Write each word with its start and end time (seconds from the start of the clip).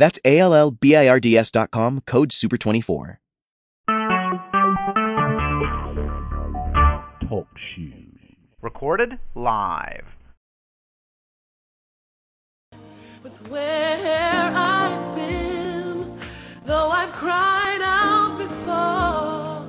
That's 0.00 0.18
A-L-L-B-I-R-D-S 0.24 1.50
dot 1.50 1.70
com, 1.70 2.00
code 2.06 2.30
SUPER24. 2.30 3.18
Talk 7.28 7.46
shoes. 7.76 8.18
Recorded 8.62 9.18
live. 9.34 10.06
With 13.22 13.34
where 13.50 14.56
I've 14.56 15.14
been, 15.14 16.18
though 16.66 16.88
I've 16.88 17.12
cried 17.16 17.82
out 17.82 18.38
before, 18.38 19.66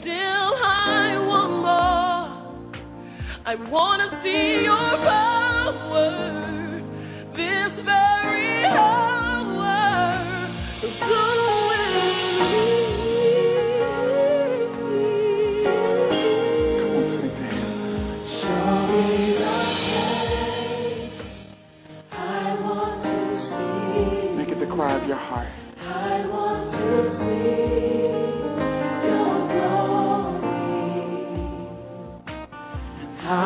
still 0.00 0.10
I 0.10 1.18
want 1.24 1.52
more. 1.62 2.26
I 3.46 3.54
want 3.70 4.10
to 4.10 4.20
see 4.24 4.64
your 4.64 4.74
power 4.74 6.43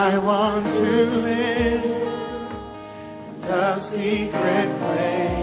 I 0.08 0.16
want 0.16 0.64
to 0.64 0.70
live 1.20 1.84
the 3.44 3.76
secret 3.92 4.70
way. 4.80 5.36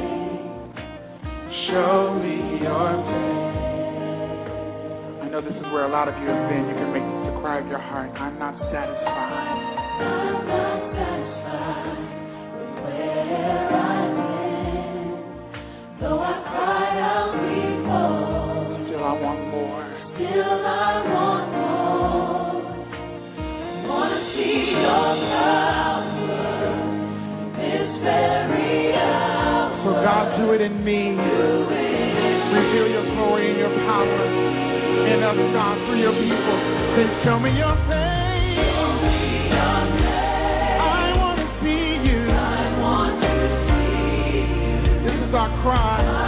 Show 1.69 2.17
me 2.17 2.65
your 2.65 2.89
face. 3.05 3.53
I 5.21 5.23
know 5.29 5.41
this 5.41 5.53
is 5.53 5.61
where 5.69 5.85
a 5.85 5.87
lot 5.87 6.07
of 6.07 6.17
you 6.17 6.25
have 6.25 6.49
been. 6.49 6.65
You 6.65 6.73
can 6.73 6.91
make 6.93 7.05
this 7.05 7.29
the 7.31 7.39
cry 7.41 7.59
of 7.59 7.67
your 7.67 7.77
heart. 7.77 8.09
I'm 8.15 8.39
not 8.39 8.57
satisfied. 8.73 9.53
I'm 10.01 10.47
not 10.49 10.81
satisfied 10.97 12.01
with 12.57 12.73
where 12.89 13.69
I've 13.69 14.17
been. 14.17 15.13
Though 16.01 16.25
I 16.25 16.41
cried 16.41 16.97
out 17.05 17.37
before, 17.37 18.81
still, 18.87 19.05
I 19.05 19.13
want 19.13 19.45
more. 19.53 19.85
So 20.17 21.14
it 30.55 30.61
in 30.61 30.83
me. 30.85 31.09
Reveal 32.55 32.87
your 32.87 33.03
glory 33.15 33.51
and 33.51 33.59
your 33.59 33.75
power 33.83 34.25
in 35.11 35.21
us, 35.21 35.35
God, 35.53 35.77
through 35.85 35.99
your 35.99 36.13
people. 36.13 36.57
Then 36.95 37.09
show 37.25 37.39
me 37.39 37.51
your 37.57 37.75
face. 37.91 39.51
I 40.79 41.13
want 41.19 41.39
to 41.43 41.47
see 41.59 41.99
you. 42.07 42.23
This 45.03 45.19
is 45.27 45.33
our 45.35 45.51
cry. 45.61 46.24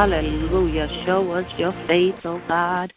Hallelujah. 0.00 0.88
Show 1.04 1.30
us 1.32 1.44
your 1.58 1.74
face, 1.86 2.14
O 2.24 2.40
God, 2.48 2.90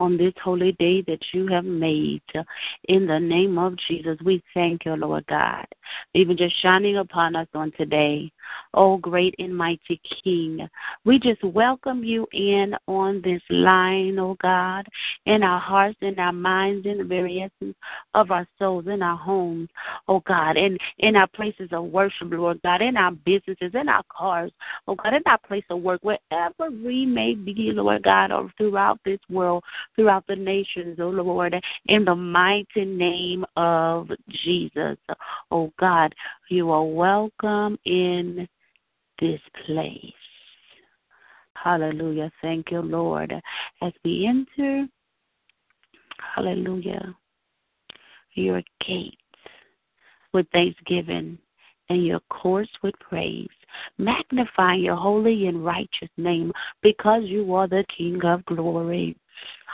on 0.00 0.16
this 0.16 0.32
holy 0.42 0.72
day 0.72 1.02
that 1.02 1.20
you 1.32 1.46
have 1.46 1.64
made. 1.64 2.20
In 2.88 3.06
the 3.06 3.20
name 3.20 3.58
of 3.58 3.76
Jesus, 3.86 4.18
we 4.24 4.42
thank 4.54 4.84
you, 4.84 4.96
Lord 4.96 5.24
God, 5.28 5.66
even 6.14 6.36
just 6.36 6.60
shining 6.62 6.98
upon 6.98 7.36
us 7.36 7.48
on 7.54 7.72
today. 7.76 8.30
Oh, 8.74 8.96
great 8.96 9.34
and 9.38 9.56
mighty 9.56 10.00
King. 10.24 10.68
We 11.04 11.18
just 11.18 11.42
welcome 11.44 12.04
you 12.04 12.26
in 12.32 12.74
on 12.86 13.20
this 13.22 13.42
line, 13.50 14.18
oh 14.18 14.36
God, 14.42 14.86
in 15.26 15.42
our 15.42 15.60
hearts, 15.60 15.98
in 16.00 16.18
our 16.18 16.32
minds, 16.32 16.86
in 16.86 16.98
the 16.98 17.04
very 17.04 17.42
essence 17.42 17.76
of 18.14 18.30
our 18.30 18.46
souls, 18.58 18.86
in 18.86 19.02
our 19.02 19.16
homes, 19.16 19.68
oh 20.08 20.20
God, 20.26 20.56
and 20.56 20.78
in 20.98 21.16
our 21.16 21.26
places 21.28 21.68
of 21.72 21.84
worship, 21.84 22.28
Lord 22.30 22.60
God, 22.62 22.82
in 22.82 22.96
our 22.96 23.12
businesses, 23.12 23.72
in 23.74 23.88
our 23.88 24.02
cars, 24.08 24.50
oh 24.86 24.94
God, 24.94 25.14
in 25.14 25.22
our 25.26 25.38
place 25.38 25.64
of 25.70 25.80
work, 25.80 26.00
wherever 26.02 26.70
we 26.70 27.06
may 27.06 27.34
be, 27.34 27.70
Lord 27.72 28.02
God, 28.02 28.32
or 28.32 28.50
throughout 28.56 28.98
this 29.04 29.20
world, 29.30 29.64
throughout 29.96 30.26
the 30.26 30.36
nations, 30.36 30.98
oh 31.00 31.08
Lord, 31.08 31.54
in 31.86 32.04
the 32.04 32.14
mighty 32.14 32.84
name 32.84 33.44
of 33.56 34.08
Jesus. 34.44 34.96
Oh 35.50 35.72
God, 35.78 36.14
you 36.50 36.70
are 36.70 36.84
welcome 36.84 37.78
in 37.84 38.48
this 39.20 39.40
place. 39.66 40.12
Hallelujah. 41.54 42.30
Thank 42.40 42.70
you, 42.70 42.80
Lord. 42.80 43.32
As 43.82 43.92
we 44.04 44.26
enter, 44.26 44.86
hallelujah, 46.34 47.14
your 48.34 48.62
gates 48.86 49.16
with 50.32 50.46
thanksgiving 50.52 51.38
and 51.88 52.06
your 52.06 52.20
courts 52.28 52.70
with 52.82 52.94
praise. 53.00 53.48
Magnify 53.98 54.74
your 54.74 54.96
holy 54.96 55.46
and 55.46 55.64
righteous 55.64 56.10
name 56.16 56.52
because 56.82 57.22
you 57.24 57.54
are 57.54 57.66
the 57.66 57.84
King 57.96 58.20
of 58.24 58.44
glory. 58.44 59.16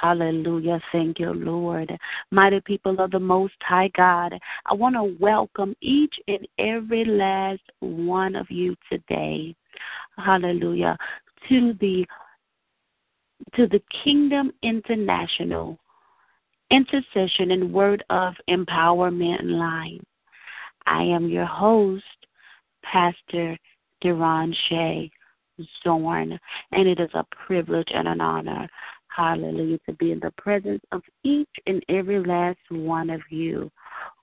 Hallelujah. 0.00 0.80
Thank 0.92 1.18
you, 1.20 1.32
Lord. 1.32 1.96
Mighty 2.30 2.60
people 2.60 3.00
of 3.00 3.10
the 3.10 3.20
Most 3.20 3.54
High 3.62 3.90
God, 3.96 4.34
I 4.66 4.74
want 4.74 4.96
to 4.96 5.16
welcome 5.20 5.74
each 5.80 6.14
and 6.26 6.46
every 6.58 7.04
last 7.04 7.62
one 7.80 8.34
of 8.34 8.50
you 8.50 8.74
today. 8.90 9.54
Hallelujah. 10.16 10.98
To 11.48 11.74
the 11.80 12.04
to 13.56 13.66
the 13.66 13.82
Kingdom 14.02 14.52
International 14.62 15.78
Intercession 16.70 17.50
and 17.50 17.72
Word 17.72 18.02
of 18.10 18.34
Empowerment 18.48 19.44
line. 19.44 20.00
I 20.86 21.02
am 21.02 21.28
your 21.28 21.46
host, 21.46 22.04
Pastor 22.82 23.56
Deron 24.02 24.54
Shea 24.68 25.10
Zorn, 25.82 26.38
and 26.72 26.88
it 26.88 26.98
is 27.00 27.10
a 27.14 27.26
privilege 27.46 27.88
and 27.94 28.08
an 28.08 28.20
honor, 28.20 28.68
hallelujah, 29.14 29.78
to 29.86 29.92
be 29.94 30.12
in 30.12 30.20
the 30.20 30.32
presence 30.36 30.82
of 30.92 31.02
each 31.22 31.48
and 31.66 31.84
every 31.88 32.24
last 32.24 32.58
one 32.70 33.10
of 33.10 33.20
you 33.30 33.70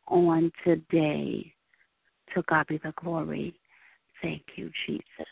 on 0.07 0.51
today. 0.63 1.53
To 2.33 2.43
God 2.47 2.67
be 2.67 2.77
the 2.77 2.93
glory. 2.95 3.53
Thank 4.21 4.43
you, 4.55 4.71
Jesus. 4.85 5.27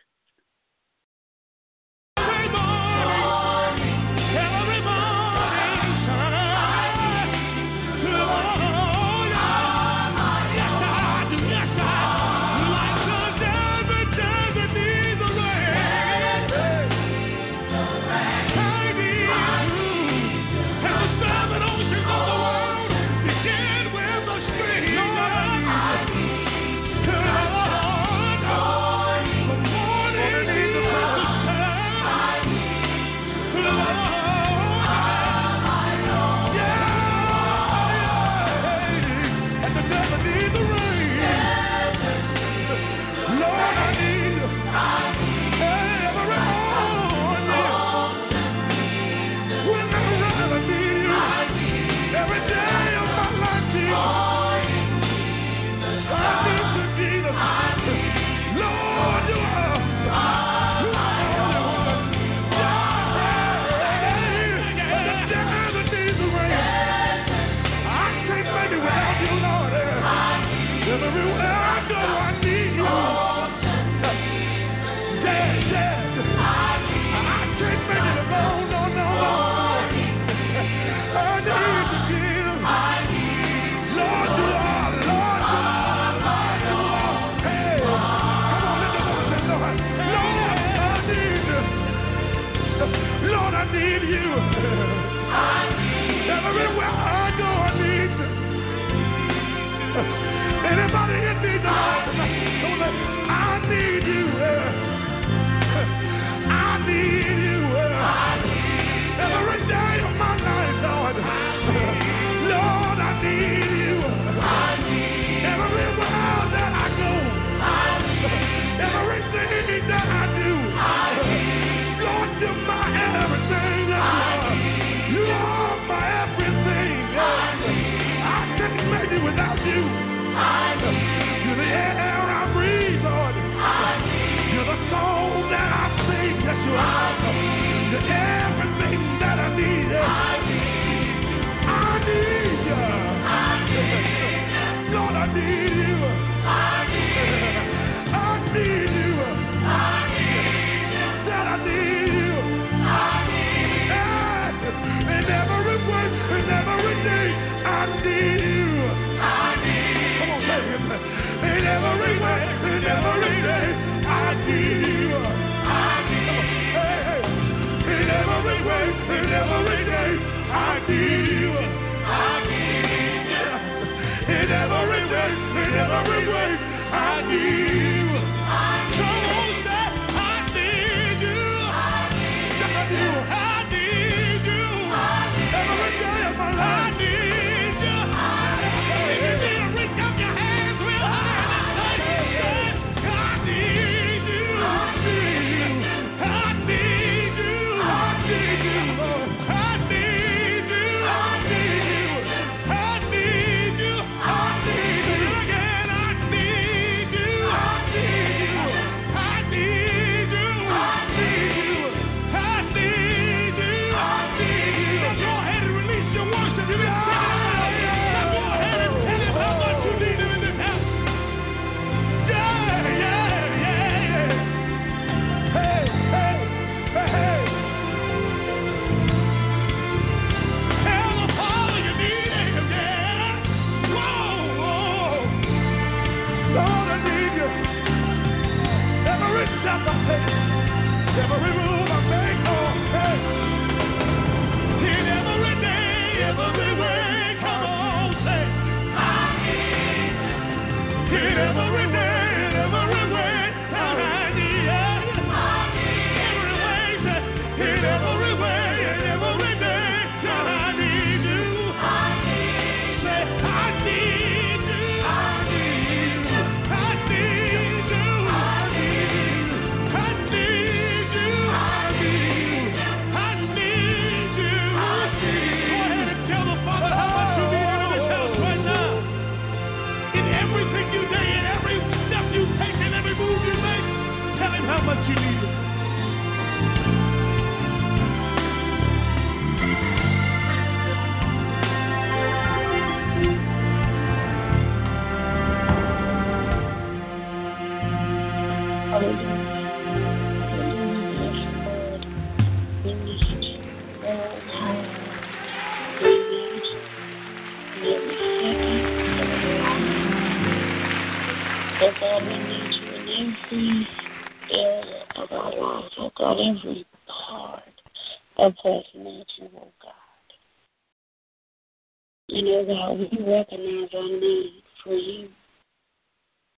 And 322.31 322.45
know, 322.45 322.65
God, 322.65 322.99
we 322.99 323.05
recognize 323.25 323.89
our 323.95 324.03
need 324.03 324.63
for 324.83 324.93
you. 324.93 325.29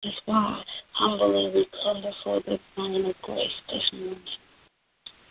That's 0.04 0.16
why 0.26 0.64
humbly 0.94 1.52
we 1.54 1.68
come 1.84 2.02
before 2.02 2.42
the 2.46 2.60
throne 2.76 3.06
of 3.06 3.16
grace 3.22 3.48
this 3.70 3.84
morning 3.94 4.18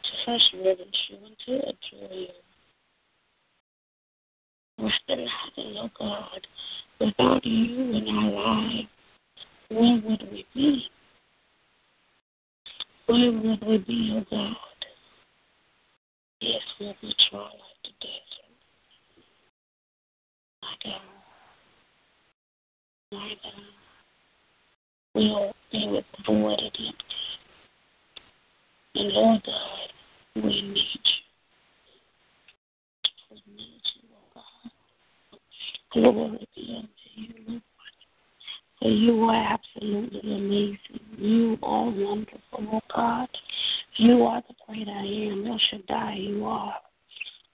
to 0.03 0.11
first 0.25 0.45
reverence 0.55 0.97
you 1.09 1.19
and 1.27 1.37
to 1.47 1.53
adore 1.59 2.15
you. 2.15 2.27
We're 4.79 4.91
still 5.05 5.17
Recognizing, 5.17 5.77
oh 5.79 5.91
God, 5.99 6.47
without 7.01 7.45
you 7.45 7.93
in 7.97 8.09
our 8.09 8.31
lives, 8.31 8.89
where 9.69 10.01
would 10.05 10.33
we 10.33 10.47
be? 10.55 10.85
Where 13.07 13.33
would 13.33 13.67
we 13.67 13.79
be, 13.79 14.17
oh 14.17 14.25
God? 14.31 14.57
Yes, 16.41 16.63
we'll 16.81 16.95
be 17.03 17.15
tried 17.29 17.43
like 17.43 17.83
the 17.85 17.91
desert. 20.83 21.01
My 23.13 23.33
God. 23.43 23.53
We'll 25.15 25.53
be 25.73 25.89
with 25.89 26.05
void 26.27 26.59
and 26.59 26.67
empty. 26.67 26.95
And 28.95 29.09
Lord 29.09 29.43
God, 29.45 29.89
we 30.37 30.63
need 30.63 30.77
you. 30.77 31.21
We 33.31 33.43
need 33.57 33.83
you, 33.95 34.09
oh 34.15 34.29
God. 34.35 34.71
Glory 35.93 36.49
be 36.55 36.77
unto 36.77 36.89
you, 37.17 37.35
Lord. 37.49 37.63
For 38.81 38.89
you 38.89 39.25
are 39.25 39.59
absolutely 39.59 40.21
amazing. 40.21 41.01
You 41.19 41.59
are 41.63 41.85
wonderful, 41.85 42.41
oh 42.73 42.81
God. 42.95 43.29
You 43.97 44.23
are 44.23 44.43
the 44.49 44.55
great 44.67 44.89
I 44.89 45.03
am. 45.03 45.47
El 45.47 45.59
Shaddai, 45.71 46.15
you 46.15 46.45
are. 46.47 46.75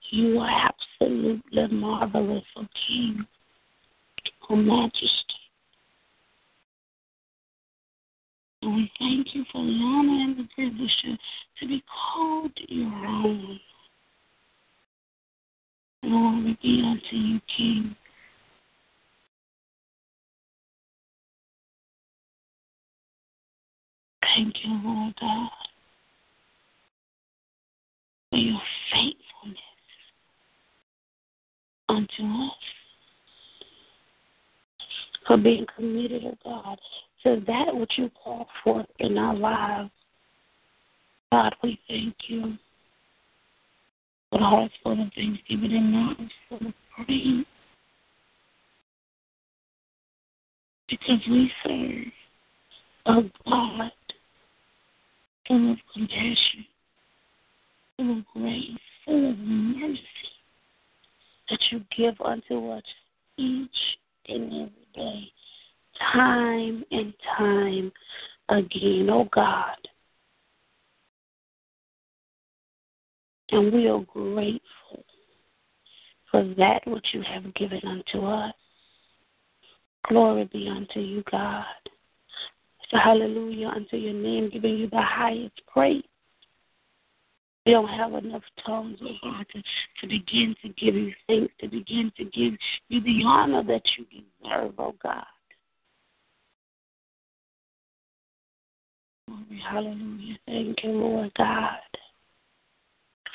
You 0.09 0.39
are 0.39 0.71
absolutely 1.01 1.67
marvelous, 1.67 2.43
O 2.55 2.65
King, 2.87 3.25
O 4.49 4.55
Majesty. 4.55 5.11
And 8.61 8.75
we 8.75 8.91
thank 8.97 9.35
you 9.35 9.43
for 9.51 9.63
the 9.63 9.71
honor 9.71 10.23
and 10.23 10.37
the 10.37 10.47
privilege 10.55 10.91
to, 11.03 11.17
to 11.59 11.67
be 11.67 11.83
called 12.13 12.51
your 12.69 12.87
own. 12.87 13.59
Glory 16.03 16.57
be 16.61 16.81
unto 16.85 17.15
you, 17.15 17.41
King. 17.55 17.95
Thank 24.21 24.55
you, 24.63 24.79
Lord 24.83 25.13
God, 25.19 25.49
for 28.29 28.37
your 28.37 28.61
faithfulness 28.91 29.26
unto 31.89 32.23
us, 32.23 32.51
for 35.25 35.37
being 35.37 35.65
committed, 35.75 36.21
to 36.21 36.37
God, 36.43 36.79
So 37.23 37.41
that 37.47 37.75
which 37.75 37.93
you 37.97 38.09
call 38.23 38.47
forth 38.63 38.87
in 38.99 39.17
our 39.17 39.35
lives. 39.35 39.91
God, 41.31 41.55
we 41.61 41.79
thank 41.87 42.15
you. 42.27 42.57
With 44.31 44.41
hearts 44.41 44.73
full 44.83 45.01
of 45.01 45.11
thanksgiving 45.15 45.73
and 45.73 45.91
mouths 45.91 46.31
full 46.47 46.67
of 46.67 46.73
praise. 46.95 47.45
Because 50.89 51.19
we 51.29 51.51
serve 51.63 52.13
a 53.17 53.21
God 53.45 53.91
full 55.47 55.71
of 55.71 55.77
compassion, 55.93 56.65
full 57.97 58.19
of 58.19 58.25
grace, 58.33 58.79
full 59.05 59.31
of 59.31 59.37
mercy 59.37 60.01
that 61.49 61.59
you 61.71 61.81
give 61.95 62.19
unto 62.21 62.71
us 62.71 62.83
each 63.37 63.69
and 64.27 64.45
every 64.45 64.87
day, 64.93 65.31
time 66.13 66.83
and 66.91 67.13
time 67.37 67.91
again, 68.49 69.09
oh 69.09 69.27
God. 69.33 69.75
And 73.51 73.71
we 73.71 73.87
are 73.87 73.99
grateful 73.99 75.05
for 76.29 76.43
that 76.57 76.81
which 76.85 77.07
you 77.13 77.21
have 77.21 77.53
given 77.55 77.81
unto 77.85 78.25
us. 78.25 78.53
Glory 80.09 80.49
be 80.51 80.67
unto 80.67 80.99
you, 80.99 81.23
God. 81.31 81.65
So 82.89 82.97
hallelujah 82.97 83.67
unto 83.67 83.97
your 83.97 84.13
name, 84.13 84.49
giving 84.49 84.77
you 84.77 84.89
the 84.89 85.01
highest 85.01 85.61
praise. 85.67 86.03
We 87.67 87.73
don't 87.73 87.89
have 87.89 88.13
enough 88.13 88.43
tongues, 88.65 88.97
oh 89.03 89.11
God, 89.21 89.45
to, 89.53 89.61
to 89.99 90.07
begin 90.07 90.55
to 90.61 90.69
give 90.69 90.95
you 90.95 91.11
thanks, 91.27 91.53
to 91.59 91.67
begin 91.67 92.13
to 92.15 92.23
give 92.23 92.53
you 92.87 93.01
the 93.01 93.23
honor 93.25 93.61
that 93.61 93.81
you 93.97 94.05
deserve, 94.05 94.73
oh 94.77 94.95
God. 95.03 95.25
Hallelujah. 99.69 100.37
Thank 100.45 100.81
you, 100.81 100.91
Lord 100.91 101.33
God, 101.37 101.79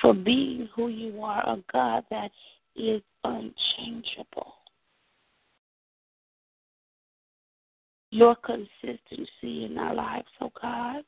for 0.01 0.15
being 0.15 0.67
who 0.75 0.89
you 0.89 1.23
are, 1.23 1.47
a 1.47 1.63
God 1.71 2.05
that 2.11 2.31
is 2.75 3.03
unchangeable. 3.25 4.55
Your 8.11 8.35
consistency 8.37 9.67
in 9.67 9.77
our 9.77 9.95
lives, 9.95 10.29
oh 10.41 10.53
God, 10.59 11.05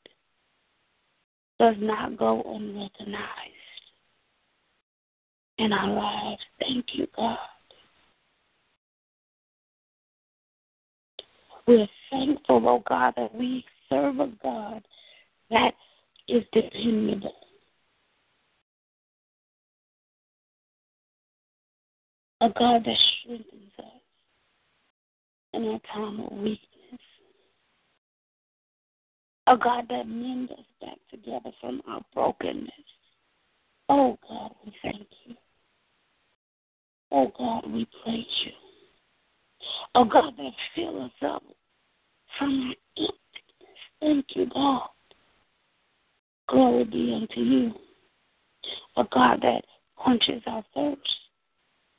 does 1.59 1.75
not 1.79 2.17
go 2.17 2.41
unrecognized 2.41 3.55
in 5.57 5.71
our 5.71 5.89
lives. 5.89 6.41
Thank 6.59 6.85
you, 6.93 7.07
God. 7.15 7.37
We're 11.67 11.87
thankful, 12.11 12.67
oh 12.67 12.83
God, 12.87 13.13
that 13.17 13.33
we 13.33 13.65
serve 13.89 14.19
a 14.19 14.31
God 14.43 14.83
that 15.49 15.73
is 16.27 16.43
dependable. 16.53 17.33
A 22.41 22.49
God 22.49 22.83
that 22.85 22.97
strengthens 23.21 23.71
us 23.79 23.85
in 25.53 25.65
our 25.67 25.79
time 25.93 26.19
of 26.19 26.31
weakness. 26.33 26.74
A 29.47 29.55
God 29.57 29.85
that 29.89 30.07
mends 30.07 30.51
us 30.51 30.65
back 30.81 30.97
together 31.11 31.51
from 31.61 31.81
our 31.87 32.01
brokenness. 32.13 32.71
Oh 33.89 34.17
God, 34.27 34.51
we 34.65 34.73
thank 34.81 35.07
you. 35.25 35.35
Oh 37.11 37.31
God, 37.37 37.71
we 37.71 37.87
praise 38.03 38.25
you. 38.43 38.51
Oh 39.93 40.05
God, 40.05 40.33
that 40.37 40.51
fill 40.73 41.03
us 41.03 41.11
up 41.21 41.43
from 42.39 42.61
our 42.61 42.75
emptiness. 42.97 43.19
Thank 43.99 44.25
you, 44.35 44.47
God. 44.51 44.89
Glory 46.49 46.83
be 46.85 47.13
unto 47.13 47.41
you. 47.41 47.71
A 48.97 49.03
God 49.13 49.41
that 49.43 49.63
quenches 49.95 50.41
our 50.47 50.63
thirst 50.73 50.99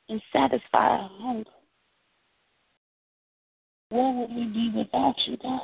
and 0.09 0.21
satisfies 0.33 0.61
our 0.73 1.09
hunger. 1.19 1.49
Where 3.89 4.13
would 4.13 4.35
we 4.35 4.45
be 4.45 4.71
without 4.75 5.15
you, 5.25 5.37
God? 5.37 5.61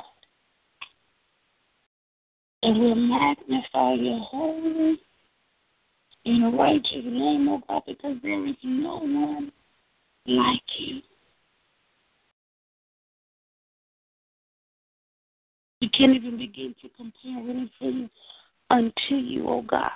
And 2.64 2.80
we'll 2.80 2.94
magnify 2.94 3.92
your 3.92 4.20
holy 4.20 4.98
and 6.24 6.58
righteous 6.58 7.04
name, 7.04 7.46
oh 7.48 7.60
God, 7.68 7.82
because 7.86 8.16
there 8.22 8.46
is 8.46 8.56
no 8.62 9.00
one 9.00 9.52
like 10.26 10.62
you. 10.78 11.02
We 15.82 15.90
can't 15.90 16.16
even 16.16 16.38
begin 16.38 16.74
to 16.80 16.88
compare 16.96 17.50
anything 17.50 18.08
unto 18.70 19.14
you, 19.14 19.46
O 19.50 19.60
God. 19.60 19.90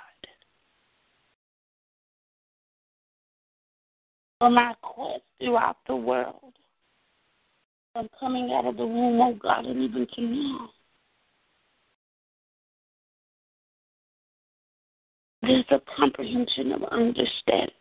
On 4.41 4.53
my 4.53 4.75
quest 4.83 5.23
throughout 5.39 5.77
the 5.87 5.95
world, 5.95 6.53
from 7.93 8.07
coming 8.19 8.51
out 8.51 8.67
of 8.67 8.77
the 8.77 8.85
womb, 8.85 9.19
oh 9.19 9.33
God, 9.41 9.65
and 9.65 9.81
even 9.81 10.05
to 10.15 10.21
now, 10.21 10.69
there's 15.49 15.65
a 15.71 15.81
comprehension 15.97 16.71
of 16.73 16.83
understanding 16.91 17.71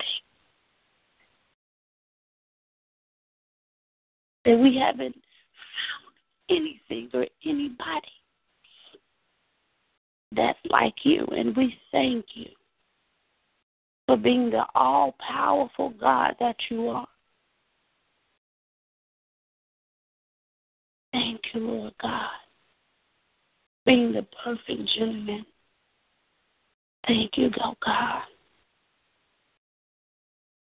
that 4.47 4.59
we 4.59 4.79
haven't 4.79 5.15
found 5.15 6.15
anything 6.49 7.11
or 7.13 7.27
anybody 7.45 8.09
that's 10.35 10.59
like 10.71 10.95
you, 11.05 11.27
and 11.27 11.55
we 11.57 11.77
thank 11.93 12.25
you. 12.35 12.49
for 14.07 14.17
being 14.17 14.49
the 14.49 14.65
all 14.75 15.15
powerful 15.21 15.91
God 16.01 16.35
that 16.41 16.57
you 16.71 16.89
are. 16.89 17.07
Thank 21.13 21.41
you, 21.53 21.61
Lord 21.61 21.93
God, 22.01 22.31
being 23.85 24.13
the 24.13 24.27
perfect 24.43 24.89
gentleman. 24.97 25.45
Thank 27.09 27.39
you, 27.39 27.51
Lord 27.59 27.77
God, 27.83 28.23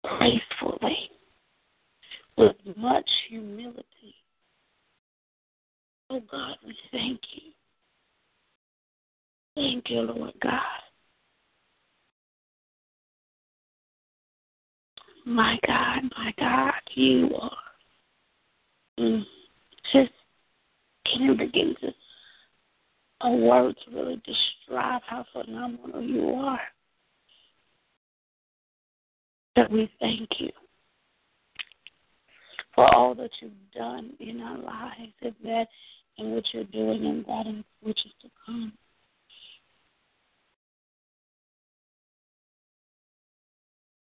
gracefully, 0.03 1.09
with 2.37 2.57
much 2.75 3.09
humility. 3.29 3.85
Oh 6.09 6.21
God, 6.29 6.57
we 6.65 6.75
thank 6.91 7.21
you. 7.31 7.51
Thank 9.55 9.89
you, 9.89 10.01
Lord 10.01 10.33
God. 10.41 10.59
My 15.25 15.57
God, 15.65 16.01
my 16.17 16.33
God, 16.37 16.73
you 16.95 17.29
are. 17.39 17.51
Mm, 18.99 19.23
just 19.93 20.11
can't 21.05 21.37
begin 21.37 21.73
to 21.79 21.93
a 23.23 23.29
word 23.29 23.75
to 23.85 23.95
really 23.95 24.21
describe 24.25 25.01
how 25.05 25.25
phenomenal 25.31 26.01
you 26.01 26.29
are. 26.31 26.59
That 29.55 29.71
we 29.71 29.89
thank 29.99 30.29
you 30.39 30.51
for 32.73 32.93
all 32.93 33.13
that 33.15 33.29
you've 33.39 33.51
done 33.75 34.13
in 34.19 34.41
our 34.41 34.57
lives, 34.57 35.13
and 35.21 35.35
that 35.43 35.67
and 36.17 36.33
what 36.33 36.43
you're 36.53 36.63
doing 36.65 37.05
and 37.05 37.25
that 37.25 37.45
and 37.45 37.63
which 37.81 37.99
is 38.05 38.11
to 38.21 38.29
come. 38.45 38.73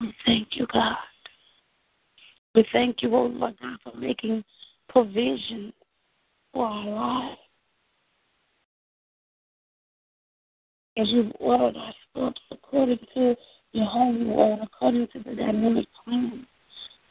We 0.01 0.13
thank 0.25 0.49
you, 0.51 0.67
God. 0.71 0.95
We 2.53 2.65
thank 2.71 3.01
you, 3.01 3.15
oh 3.15 3.25
Lord 3.25 3.55
God, 3.61 3.77
for 3.83 3.97
making 3.97 4.43
provision 4.89 5.73
for 6.53 6.65
our 6.65 6.85
lives. 6.85 7.39
As 10.97 11.07
you've 11.09 11.31
ordered 11.39 11.75
our 11.75 11.93
steps 12.11 12.41
according 12.51 12.99
to 13.13 13.35
your 13.73 13.85
holy 13.85 14.25
word, 14.25 14.59
according 14.63 15.07
to 15.07 15.19
the 15.19 15.35
dynamic 15.35 15.87
plan 16.03 16.45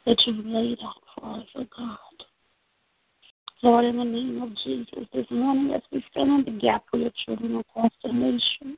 that 0.05 0.17
you've 0.25 0.45
laid 0.45 0.79
out 0.83 1.01
for 1.15 1.37
us, 1.37 1.45
oh 1.55 1.65
God. 1.77 1.97
Lord, 3.61 3.85
in 3.85 3.97
the 3.97 4.03
name 4.03 4.41
of 4.41 4.49
Jesus, 4.63 5.07
this 5.13 5.25
morning 5.29 5.73
as 5.73 5.81
we 5.91 6.03
stand 6.11 6.47
in 6.47 6.55
the 6.55 6.59
gap 6.59 6.83
for 6.89 6.97
your 6.97 7.11
children 7.25 7.57
across 7.57 7.91
the 8.03 8.11
nation, 8.11 8.77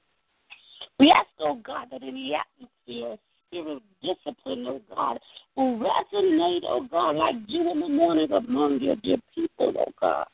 we 0.99 1.11
ask, 1.11 1.27
oh 1.39 1.55
God, 1.55 1.87
that 1.91 2.03
in 2.03 2.13
the 2.13 2.31
atmosphere, 2.35 3.17
spirit 3.47 3.83
discipline, 4.01 4.65
oh 4.67 4.81
God, 4.93 5.19
will 5.55 5.77
resonate, 5.77 6.61
oh 6.63 6.87
God, 6.89 7.15
like 7.15 7.47
dew 7.47 7.71
in 7.71 7.79
the 7.79 7.89
morning 7.89 8.31
among 8.31 8.79
your 8.81 8.95
dear 8.97 9.17
people, 9.33 9.73
oh 9.77 9.91
God. 9.99 10.27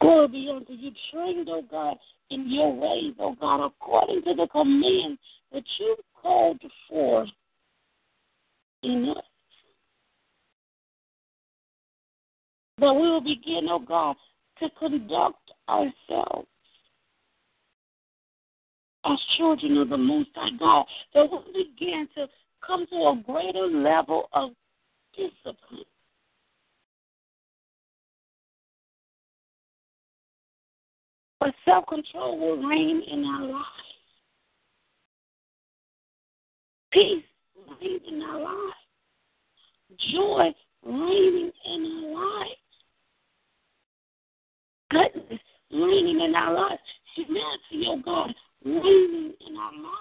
Glory 0.00 0.28
be 0.28 0.52
unto 0.54 0.72
you, 0.72 0.90
trained, 1.12 1.48
oh 1.50 1.62
God, 1.70 1.96
in 2.30 2.50
your 2.50 2.74
ways, 2.74 3.14
oh 3.18 3.34
God, 3.40 3.64
according 3.64 4.22
to 4.22 4.34
the 4.34 4.46
command 4.48 5.18
that 5.52 5.64
you 5.78 5.96
called 6.20 6.60
for 6.88 7.26
in 8.82 9.14
us. 9.16 9.24
That 12.78 12.94
we 12.94 13.02
will 13.02 13.20
begin, 13.20 13.66
oh 13.68 13.80
God, 13.80 14.16
to 14.60 14.68
conduct 14.78 15.50
ourselves 15.68 16.48
as 19.04 19.18
children 19.36 19.78
of 19.78 19.88
the 19.88 19.96
Most 19.96 20.30
High 20.34 20.56
God, 20.58 20.84
that 21.14 21.26
we 21.30 21.70
begin 21.78 22.08
to 22.16 22.26
come 22.66 22.86
to 22.90 22.96
a 22.96 23.22
greater 23.26 23.66
level 23.66 24.28
of 24.32 24.50
discipline. 25.16 25.84
But 31.40 31.54
self 31.64 31.86
control 31.86 32.38
will 32.38 32.68
reign 32.68 33.02
in 33.06 33.24
our 33.24 33.44
lives. 33.44 33.66
Peace 36.92 37.24
reign 37.80 38.00
in 38.08 38.22
our 38.22 38.40
lives. 38.40 38.74
Joy 40.12 40.54
reigning 40.84 41.50
in 41.66 42.12
our 42.14 42.14
lives. 42.14 42.50
Goodness 44.90 45.40
reigning 45.70 46.20
in 46.20 46.34
our 46.34 46.54
lives. 46.54 46.80
Humanity, 47.14 47.86
oh 47.86 48.00
God, 48.04 48.34
reigning 48.64 49.34
in 49.46 49.56
our 49.56 49.72
lives. 49.72 49.94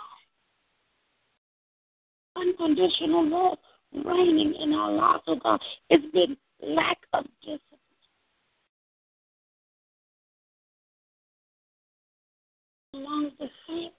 Unconditional 2.35 3.27
love 3.27 3.57
reigning 4.05 4.53
in 4.61 4.73
our 4.73 4.91
lives, 4.91 5.23
oh 5.27 5.35
God. 5.35 5.59
It's 5.89 6.05
been 6.13 6.37
lack 6.61 6.97
of 7.13 7.25
discipline. 7.41 7.76
Along 12.97 13.29
the 13.39 13.47
faith 13.67 13.91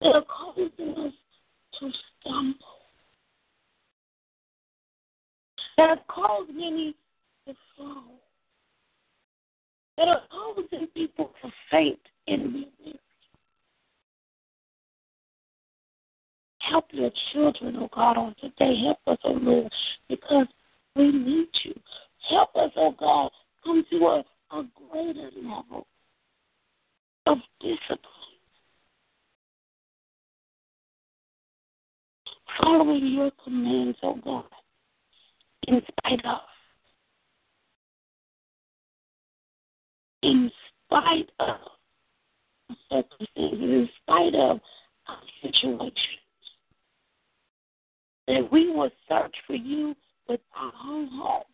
that 0.00 0.16
are 0.16 0.24
causing 0.24 0.94
us 0.98 1.12
to 1.78 1.90
stumble. 2.20 2.56
That 5.76 5.90
have 5.90 6.06
caused 6.08 6.50
many 6.50 6.96
to 7.46 7.54
fall. 7.76 8.02
That 9.96 10.08
are 10.08 10.22
causing 10.28 10.88
people 10.88 11.30
to 11.40 11.50
faint 11.70 12.00
in 12.26 12.52
me. 12.52 12.68
Help 16.58 16.86
your 16.90 17.10
children, 17.32 17.76
oh 17.78 17.88
God, 17.94 18.16
on 18.16 18.34
today. 18.40 18.74
Help 18.84 18.98
us, 19.06 19.18
oh 19.22 19.38
Lord, 19.40 19.72
because 20.08 20.46
we 20.96 21.12
need 21.12 21.48
you. 21.64 21.74
Help 22.28 22.56
us, 22.56 22.72
oh 22.76 22.94
God, 22.98 23.30
come 23.62 23.84
to 23.88 23.96
a, 24.06 24.24
a 24.56 24.64
greater 24.90 25.30
level 25.36 25.86
of 27.26 27.38
discipline. 27.60 27.98
Following 32.60 33.06
your 33.06 33.30
commands, 33.42 33.98
oh 34.02 34.18
God, 34.22 34.44
in 35.68 35.80
spite 35.88 36.24
of. 36.24 36.40
In 40.22 40.50
spite 40.86 41.30
of 41.40 41.56
circumstances, 42.88 43.28
in 43.60 43.88
spite 44.02 44.34
of 44.34 44.60
our 45.08 45.18
situations. 45.42 45.96
That 48.28 48.52
we 48.52 48.70
will 48.70 48.90
search 49.08 49.34
for 49.46 49.54
you 49.54 49.96
with 50.28 50.40
our 50.56 50.72
whole 50.74 51.08
heart 51.10 51.46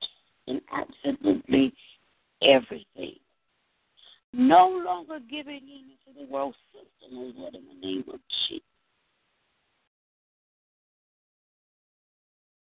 in 0.47 0.61
absolutely 0.73 1.73
everything. 2.43 3.17
No 4.33 4.69
longer 4.85 5.19
giving 5.31 5.57
in 5.57 5.93
to 6.05 6.21
the 6.21 6.31
world 6.31 6.55
system, 6.73 7.19
oh 7.19 7.33
Lord, 7.37 7.55
in 7.55 7.63
the 7.67 7.87
name 7.87 8.05
of 8.13 8.21
Jesus. 8.49 8.63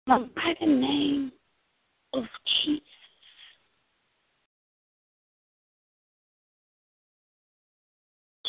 By 0.05 0.53
the 0.59 0.67
name 0.67 1.31
of 2.13 2.23
Jesus. 2.63 2.83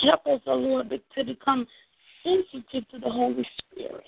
Help 0.03 0.27
us, 0.27 0.41
O 0.47 0.55
Lord, 0.55 0.91
to 0.91 1.25
become 1.25 1.67
sensitive 2.23 2.89
to 2.91 2.99
the 2.99 3.09
Holy 3.09 3.47
Spirit. 3.59 4.05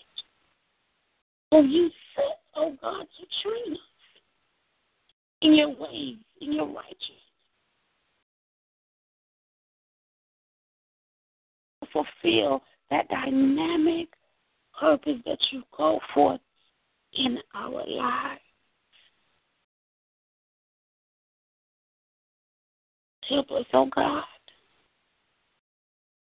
For 1.50 1.62
you 1.62 1.90
said, 2.14 2.36
oh 2.56 2.76
God, 2.82 3.00
to 3.02 3.26
train 3.42 3.74
us 3.74 3.78
in 5.42 5.54
your 5.54 5.68
ways, 5.68 6.16
in 6.40 6.52
your 6.52 6.66
righteousness. 6.66 7.25
Fulfill 11.96 12.62
that 12.90 13.08
dynamic 13.08 14.08
purpose 14.78 15.18
that 15.24 15.38
you 15.50 15.62
call 15.72 16.00
forth 16.12 16.40
in 17.14 17.38
our 17.54 17.86
lives. 17.88 18.40
Help 23.28 23.50
us, 23.50 23.64
oh 23.72 23.88
God. 23.94 24.24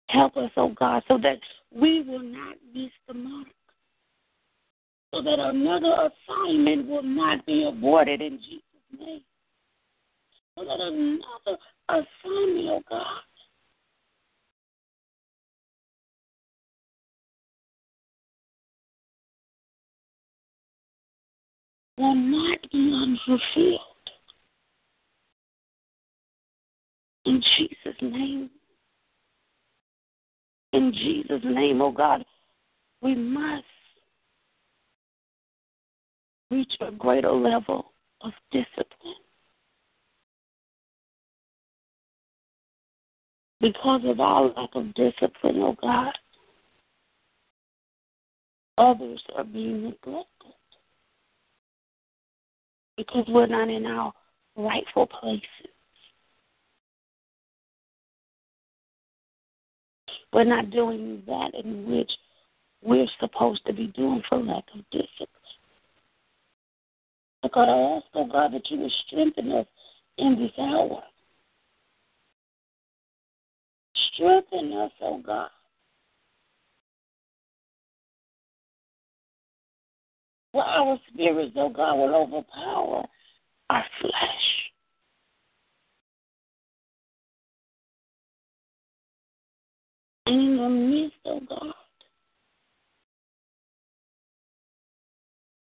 Help 0.08 0.36
us, 0.36 0.50
oh 0.56 0.74
God, 0.78 1.02
so 1.08 1.18
that 1.22 1.38
we 1.74 2.02
will 2.02 2.22
not 2.22 2.56
miss 2.74 2.90
the 3.08 3.14
mark. 3.14 3.48
So 5.14 5.22
that 5.22 5.38
another 5.38 6.10
assignment 6.28 6.88
will 6.88 7.02
not 7.02 7.44
be 7.46 7.64
aborted 7.64 8.20
in 8.20 8.38
Jesus' 8.38 9.00
name. 9.00 9.22
So 10.56 10.64
that 10.64 10.80
another 10.80 11.58
assignment, 11.88 12.68
oh 12.68 12.82
God, 12.88 13.06
will 21.96 22.14
not 22.14 22.58
be 22.72 22.92
unfulfilled. 22.92 23.80
In 27.24 27.42
Jesus' 27.56 28.02
name. 28.02 28.50
In 30.72 30.92
Jesus' 30.92 31.44
name, 31.44 31.80
oh 31.80 31.92
God, 31.92 32.24
we 33.00 33.14
must 33.14 33.64
reach 36.50 36.72
a 36.80 36.90
greater 36.90 37.32
level 37.32 37.92
of 38.22 38.32
discipline. 38.50 39.14
Because 43.60 44.02
of 44.04 44.20
our 44.20 44.46
lack 44.48 44.70
of 44.74 44.92
discipline, 44.94 45.62
oh 45.62 45.76
God, 45.80 46.12
others 48.76 49.22
are 49.36 49.44
being 49.44 49.84
neglected 49.84 50.33
because 52.96 53.24
we're 53.28 53.46
not 53.46 53.68
in 53.68 53.86
our 53.86 54.12
rightful 54.56 55.06
places. 55.06 55.48
We're 60.32 60.44
not 60.44 60.70
doing 60.70 61.22
that 61.26 61.52
in 61.54 61.90
which 61.90 62.10
we're 62.82 63.06
supposed 63.20 63.64
to 63.66 63.72
be 63.72 63.86
doing 63.88 64.22
for 64.28 64.38
lack 64.38 64.64
of 64.74 64.84
discipline. 64.90 65.28
So 67.42 67.50
God, 67.52 67.68
I 67.68 67.96
ask, 67.96 68.06
oh 68.14 68.26
God, 68.26 68.52
that 68.52 68.70
you 68.70 68.78
would 68.78 68.92
strengthen 69.06 69.52
us 69.52 69.66
in 70.18 70.38
this 70.38 70.52
hour. 70.58 71.02
Strengthen 74.12 74.72
us, 74.72 74.92
oh 75.02 75.20
God. 75.24 75.50
Where 80.54 80.64
our 80.64 81.00
spirits, 81.12 81.54
oh 81.56 81.68
God, 81.68 81.96
will 81.96 82.14
overpower 82.14 83.04
our 83.70 83.84
flesh. 84.00 84.12
And 90.26 90.40
in 90.40 90.56
the 90.56 90.68
midst, 90.68 91.16
oh 91.24 91.40
God, 91.48 91.74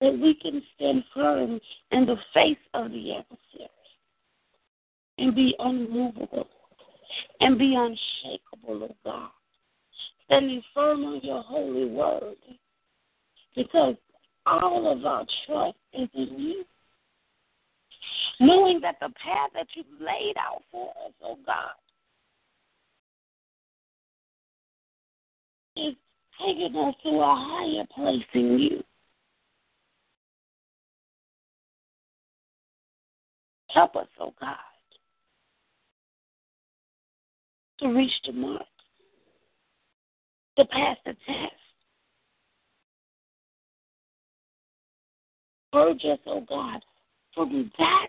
that 0.03 0.18
we 0.18 0.35
can 0.35 0.62
stand 0.77 1.03
firm 1.14 1.59
in 1.90 2.05
the 2.05 2.16
face 2.35 2.59
of 2.75 2.90
the 2.90 3.12
adversary 3.12 3.70
and 5.16 5.35
be 5.35 5.55
unmovable 5.61 6.47
and 7.40 7.59
be 7.59 7.75
unshakable, 7.75 8.90
oh 8.90 8.97
God. 9.03 9.31
Standing 10.27 10.62
firm 10.75 11.05
on 11.07 11.20
your 11.23 11.42
holy 11.42 11.87
word. 11.87 12.35
Because 13.57 13.94
all 14.46 14.92
of 14.92 15.04
our 15.04 15.26
trust 15.46 15.76
is 15.92 16.09
in 16.14 16.38
you. 16.38 16.64
Knowing 18.40 18.80
that 18.80 18.96
the 19.00 19.09
path 19.09 19.50
that 19.54 19.66
you've 19.74 19.87
laid 20.00 20.35
out 20.38 20.62
for 20.70 20.90
us, 21.07 21.12
oh 21.22 21.38
God, 21.46 21.70
is 25.76 25.94
taking 26.40 26.76
us 26.76 26.94
to 27.02 27.09
a 27.11 27.35
higher 27.37 27.87
place 27.94 28.24
in 28.35 28.59
you. 28.59 28.83
Help 33.68 33.96
us, 33.96 34.07
oh 34.20 34.33
God, 34.40 34.57
to 37.80 37.88
reach 37.88 38.12
the 38.24 38.33
mark, 38.33 38.62
to 40.59 40.64
pass 40.66 40.96
the 41.04 41.14
test. 41.26 41.63
Purge 45.74 46.04
us, 46.04 46.20
oh 46.28 46.40
God, 46.48 46.84
from 47.34 47.72
that, 47.78 48.06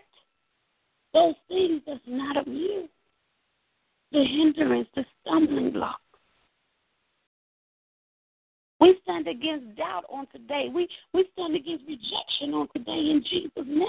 those 1.12 1.34
things 1.48 1.82
that's 1.84 1.98
not 2.06 2.36
of 2.36 2.46
you, 2.46 2.88
the 4.12 4.22
hindrance, 4.22 4.86
the 4.94 5.04
stumbling 5.20 5.72
block. 5.72 5.98
We 8.78 8.96
stand 9.02 9.26
against 9.26 9.76
doubt 9.76 10.04
on 10.08 10.28
today. 10.28 10.68
We, 10.72 10.86
we 11.12 11.28
stand 11.32 11.56
against 11.56 11.82
rejection 11.88 12.54
on 12.54 12.68
today 12.72 13.10
in 13.10 13.24
Jesus' 13.28 13.50
name. 13.66 13.88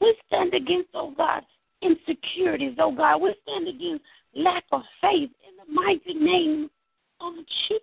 We 0.00 0.16
stand 0.26 0.54
against, 0.54 0.88
oh 0.94 1.14
God, 1.16 1.44
insecurities, 1.82 2.74
oh 2.80 2.90
God. 2.96 3.18
We 3.22 3.32
stand 3.44 3.68
against 3.68 4.02
lack 4.34 4.64
of 4.72 4.82
faith 5.00 5.30
in 5.48 5.56
the 5.64 5.72
mighty 5.72 6.14
name 6.14 6.68
of 7.20 7.34
Jesus. 7.68 7.82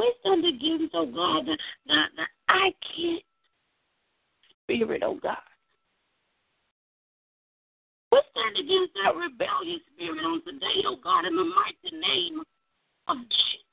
We 0.00 0.14
stand 0.20 0.46
against, 0.46 0.94
oh 0.94 1.04
God, 1.04 1.44
the, 1.44 1.58
the, 1.86 1.94
the 2.16 2.22
I 2.48 2.72
can't 2.96 3.22
spirit, 4.64 5.02
oh 5.04 5.18
God. 5.22 5.36
Stand 8.32 8.56
against 8.56 8.94
that 9.04 9.14
rebellious 9.14 9.80
spirit 9.94 10.24
on 10.24 10.42
today, 10.44 10.80
oh 10.86 10.96
God, 11.02 11.26
in 11.26 11.36
the 11.36 11.44
mighty 11.44 11.96
name 11.96 12.40
of 13.08 13.16
Jesus. 13.18 13.69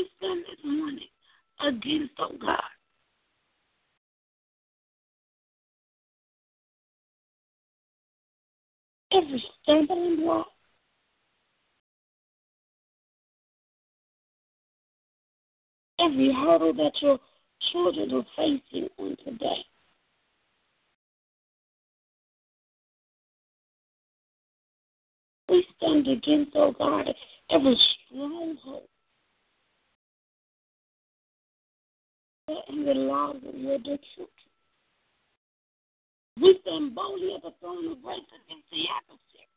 We 0.00 0.08
stand 0.16 0.44
this 0.48 0.64
morning 0.64 1.08
against, 1.60 2.14
oh 2.20 2.32
God, 2.40 2.58
every 9.12 9.44
stumbling 9.62 10.16
block, 10.22 10.46
every 15.98 16.32
hurdle 16.32 16.72
that 16.72 16.92
your 17.02 17.18
children 17.70 18.10
are 18.14 18.26
facing 18.38 18.88
on 18.96 19.16
today. 19.22 19.66
We 25.50 25.66
stand 25.76 26.08
against, 26.08 26.52
oh 26.54 26.72
God, 26.72 27.14
every 27.50 27.78
stronghold 28.08 28.84
in 32.68 32.84
the 32.84 32.94
lives 32.94 33.40
of 33.46 33.54
your 33.54 33.78
children. 33.78 34.48
We 36.40 36.58
stand 36.62 36.94
boldly 36.94 37.34
at 37.34 37.42
the 37.42 37.52
throne 37.60 37.90
of 37.90 38.02
grace 38.02 38.20
against 38.32 38.70
the 38.70 38.84
adversary. 38.88 39.48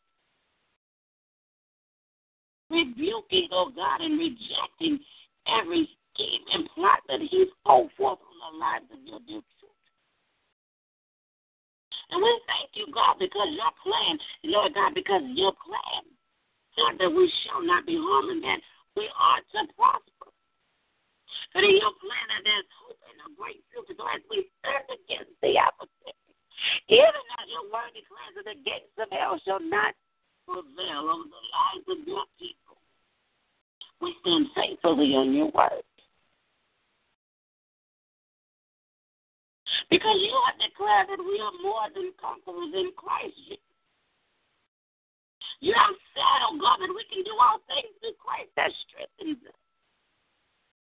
Rebuking, 2.69 3.49
oh 3.51 3.71
God, 3.75 4.01
and 4.01 4.19
rejecting 4.19 4.99
every 5.47 5.87
scheme 6.13 6.41
and 6.53 6.69
plot 6.75 6.99
that 7.07 7.19
he's 7.21 7.47
called 7.65 7.89
forth 7.97 8.19
on 8.19 8.53
the 8.53 8.59
lives 8.59 8.85
of 8.91 8.99
your 9.05 9.19
dear. 9.27 9.41
And 12.13 12.21
we 12.21 12.41
thank 12.45 12.69
you, 12.73 12.93
God, 12.93 13.17
because 13.17 13.49
your 13.57 13.73
plan, 13.81 14.19
Lord 14.43 14.73
God, 14.73 14.93
because 14.93 15.21
your 15.33 15.53
plan, 15.65 16.03
God, 16.77 16.99
that 16.99 17.09
we 17.09 17.31
shall 17.41 17.65
not 17.65 17.85
be 17.85 17.97
harmed 17.97 18.29
and 18.29 18.43
that 18.43 18.59
we 18.95 19.09
are 19.17 19.41
to 19.41 19.73
prosper. 19.73 20.32
But 21.53 21.63
in 21.63 21.77
your 21.77 21.93
plan, 22.01 22.25
that 22.33 22.43
there's 22.43 22.69
hope 22.81 22.99
and 23.09 23.19
a 23.25 23.29
great 23.37 23.61
future. 23.69 23.95
So 23.97 24.05
as 24.09 24.21
we 24.29 24.49
stand 24.61 24.87
against 24.89 25.33
the 25.41 25.57
adversary, 25.57 26.17
even 26.89 27.23
as 27.39 27.45
your 27.49 27.65
word 27.69 27.91
declares 27.93 28.33
that 28.37 28.47
the 28.47 28.59
gates 28.63 28.95
of 28.97 29.09
hell 29.11 29.37
shall 29.43 29.61
not 29.61 29.93
prevail 30.45 31.09
over 31.09 31.27
the 31.27 31.43
lives 31.53 31.87
of 31.89 31.99
your 32.07 32.25
people. 32.39 32.77
We 34.01 34.15
stand 34.21 34.51
faithfully 34.55 35.15
on 35.15 35.33
your 35.33 35.51
word. 35.51 35.85
Because 39.89 40.19
you 40.19 40.33
have 40.45 40.59
declared 40.59 41.07
that 41.09 41.21
we 41.21 41.39
are 41.39 41.55
more 41.63 41.87
than 41.93 42.11
conquerors 42.19 42.73
in 42.73 42.91
Christ 42.97 43.35
Jesus. 43.47 43.63
You 45.63 45.71
have 45.71 45.95
said, 46.11 46.39
oh 46.43 46.59
God, 46.59 46.83
that 46.83 46.91
we 46.91 47.07
can 47.07 47.23
do 47.23 47.31
all 47.39 47.63
things 47.71 47.95
through 48.03 48.19
Christ 48.19 48.51
that 48.59 48.71
strengthens 48.83 49.39
us. 49.47 49.62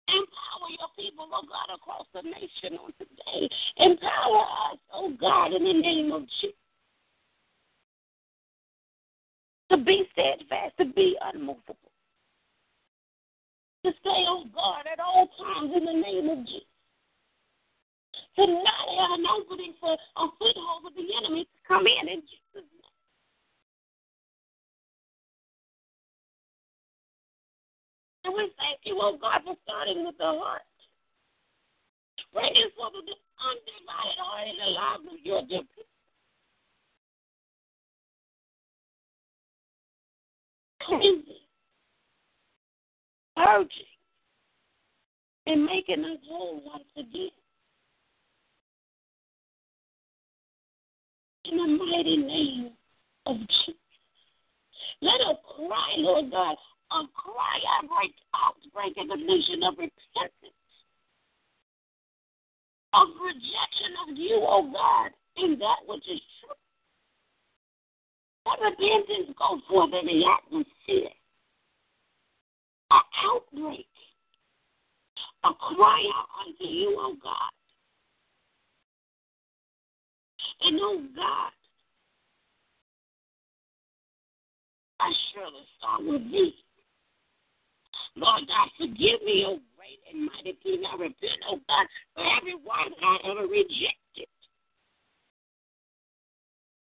Empower 0.09 0.69
your 0.73 0.89
people, 0.97 1.27
oh 1.31 1.45
God, 1.45 1.75
across 1.75 2.07
the 2.13 2.21
nation 2.21 2.79
on 2.81 2.93
today. 2.97 3.49
Empower 3.77 4.41
us, 4.71 4.79
oh 4.93 5.13
God, 5.19 5.53
in 5.53 5.63
the 5.63 5.73
name 5.73 6.11
of 6.11 6.23
Jesus. 6.41 6.55
To 9.71 9.77
be 9.77 10.03
steadfast, 10.13 10.77
to 10.79 10.85
be 10.85 11.15
unmovable. 11.21 11.75
To 13.85 13.91
stay 14.01 14.25
oh 14.27 14.41
on 14.41 14.51
guard 14.53 14.85
at 14.91 14.99
all 14.99 15.29
times 15.37 15.71
in 15.75 15.85
the 15.85 15.93
name 15.93 16.29
of 16.29 16.45
Jesus. 16.45 16.67
To 18.37 18.47
not 18.47 18.85
have 18.97 19.19
an 19.19 19.25
opening 19.29 19.73
for 19.79 19.93
a 19.93 20.25
foothold 20.39 20.85
of 20.87 20.93
the 20.95 21.07
enemy 21.21 21.45
to 21.45 21.59
come 21.67 21.85
in 21.85 22.09
in 22.09 22.21
Jesus' 22.21 22.69
And 28.25 28.33
we 28.33 28.51
thank 28.57 28.79
you, 28.83 28.97
oh 29.01 29.17
God, 29.19 29.41
for 29.45 29.55
starting 29.63 30.05
with 30.05 30.17
the 30.17 30.25
heart. 30.25 30.61
bringing 32.33 32.69
forth 32.75 32.93
the 32.93 33.15
undivided 33.41 34.19
heart 34.19 34.47
in 34.47 34.57
the 34.57 34.71
lives 34.71 35.03
of 35.11 35.25
your 35.25 35.41
dear 35.47 35.61
people. 35.61 35.83
Purging, 43.35 43.69
and 45.47 45.65
making 45.65 46.03
us 46.03 46.17
whole 46.27 46.61
once 46.65 46.83
again. 46.97 47.29
In 51.45 51.57
the 51.57 51.67
mighty 51.85 52.17
name 52.17 52.71
of 53.25 53.37
Jesus. 53.37 53.75
Let 55.01 55.21
us 55.21 55.37
cry, 55.55 55.93
Lord 55.97 56.31
God, 56.31 56.57
a 56.91 57.01
cry 57.13 57.59
outbreak, 57.77 58.13
outbreak 58.33 58.97
in 58.97 59.07
the 59.07 59.15
nation 59.15 59.63
of 59.63 59.73
repentance, 59.77 60.57
of 62.93 63.07
rejection 63.21 63.93
of 64.07 64.17
you, 64.17 64.37
O 64.41 64.65
oh 64.65 64.71
God, 64.71 65.11
in 65.37 65.59
that 65.59 65.79
which 65.87 66.07
is 66.09 66.19
true. 66.41 66.57
Let 68.45 68.59
repentance 68.59 69.35
go 69.37 69.61
forth 69.69 69.93
in 69.93 70.07
the 70.07 70.25
atmosphere. 70.25 71.11
An 72.91 73.01
outbreak, 73.23 73.87
a 75.43 75.53
cry 75.53 76.03
out 76.15 76.47
unto 76.47 76.63
you, 76.63 76.97
O 76.97 77.11
oh 77.11 77.15
God. 77.21 77.51
And, 80.61 80.79
oh 80.81 81.01
God, 81.15 81.51
I 84.99 85.11
surely 85.33 85.63
start 85.77 86.03
with 86.03 86.31
thee. 86.31 86.53
Lord 88.15 88.41
God, 88.47 88.69
forgive 88.77 89.21
me, 89.23 89.45
O 89.47 89.59
great 89.77 89.99
and 90.11 90.25
mighty 90.25 90.57
King. 90.63 90.83
I 90.85 90.95
repent, 90.95 91.39
O 91.49 91.59
God, 91.67 91.87
for 92.15 92.23
every 92.37 92.55
word 92.55 92.93
I 93.01 93.17
ever 93.29 93.47
rejected. 93.47 94.27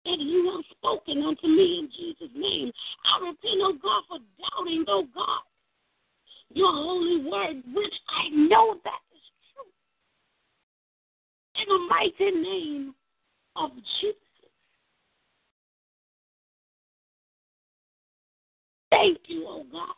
That 0.05 0.19
you 0.19 0.53
have 0.53 0.65
spoken 0.77 1.23
unto 1.23 1.47
me 1.47 1.79
in 1.81 1.89
Jesus' 1.97 2.35
name. 2.37 2.71
I 3.05 3.27
repent, 3.27 3.61
O 3.63 3.73
God, 3.83 4.03
for 4.09 4.19
doubting, 4.39 4.85
O 4.89 5.05
God, 5.15 5.43
your 6.51 6.73
holy 6.73 7.25
word, 7.25 7.63
which 7.75 7.95
I 8.09 8.29
know 8.35 8.77
that 8.85 9.01
is 9.15 9.23
true. 9.53 9.71
In 11.63 11.69
the 11.69 11.89
mighty 11.89 12.31
name 12.43 12.95
of 13.57 13.71
Jesus. 14.01 14.17
Thank 18.91 19.19
you, 19.27 19.45
oh 19.49 19.65
God, 19.73 19.95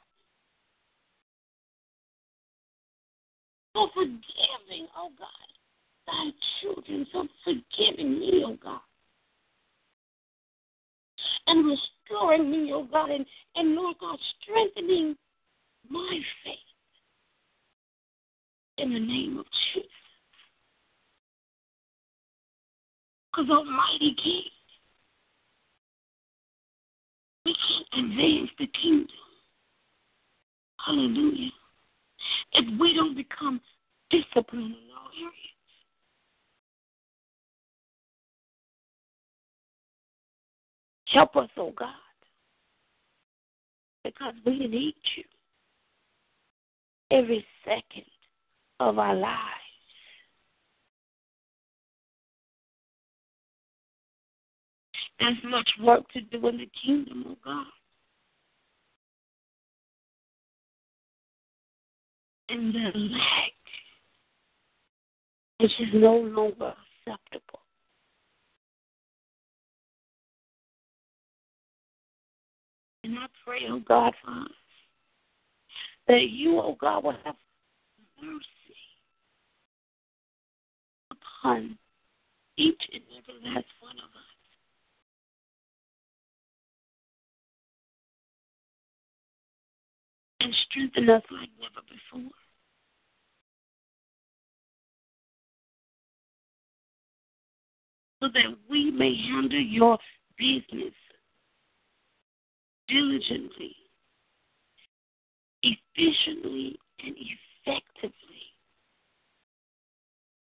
for 3.76 3.88
forgiving, 3.92 4.88
oh 4.96 5.10
God, 5.18 5.28
thy 6.06 6.30
children, 6.60 7.06
for 7.12 7.24
forgiving 7.44 8.18
me, 8.18 8.42
oh 8.46 8.56
God, 8.62 8.80
and 11.46 11.66
restoring 11.66 12.50
me, 12.50 12.72
oh 12.72 12.88
God, 12.90 13.10
and, 13.10 13.26
and 13.54 13.74
Lord 13.74 13.96
God, 14.00 14.18
strengthening 14.40 15.14
my 15.90 16.20
faith 16.42 16.54
in 18.78 18.94
the 18.94 18.98
name 18.98 19.38
of 19.38 19.44
Jesus. 19.74 19.90
Because 23.30 23.50
Almighty 23.50 24.16
King, 24.24 24.42
we 27.44 27.54
can't 27.54 28.06
advance 28.06 28.50
the 28.58 28.66
kingdom. 28.68 29.08
Hallelujah. 30.78 31.50
If 32.52 32.80
we 32.80 32.94
don't 32.94 33.14
become 33.14 33.60
disciplined 34.10 34.66
in 34.66 34.90
all 34.96 35.10
areas. 35.18 35.34
Help 41.08 41.36
us, 41.36 41.48
oh 41.56 41.72
God, 41.76 41.88
because 44.04 44.34
we 44.44 44.58
need 44.58 44.94
you 45.16 45.24
every 47.10 47.46
second 47.64 48.04
of 48.80 48.98
our 48.98 49.14
lives. 49.14 49.40
There's 55.18 55.38
much 55.44 55.68
work 55.80 56.02
to 56.12 56.20
do 56.20 56.46
in 56.48 56.58
the 56.58 56.68
kingdom 56.84 57.24
of 57.30 57.36
God. 57.42 57.66
And 62.48 62.74
the 62.74 62.92
lack, 62.94 63.52
which 65.58 65.72
is 65.80 65.88
no 65.94 66.16
longer 66.16 66.74
acceptable. 67.06 67.60
And 73.02 73.18
I 73.18 73.26
pray, 73.44 73.60
oh 73.68 73.80
God, 73.86 74.12
Father, 74.24 74.50
that 76.08 76.28
you, 76.30 76.60
oh 76.60 76.76
God, 76.80 77.04
will 77.04 77.16
have 77.24 77.36
mercy 78.22 78.44
upon 81.10 81.78
each 82.56 82.82
and 82.92 83.02
every 83.16 83.54
last 83.54 83.66
one 83.80 83.96
of 83.98 84.10
us. 84.10 84.25
And 90.40 90.54
strengthen 90.68 91.08
us 91.10 91.22
like 91.30 91.48
never 91.60 91.82
before. 91.88 92.30
So 98.22 98.28
that 98.32 98.56
we 98.70 98.90
may 98.90 99.14
handle 99.14 99.60
your 99.60 99.98
business 100.38 100.94
diligently, 102.88 103.76
efficiently, 105.62 106.78
and 107.04 107.14
effectively. 107.16 108.12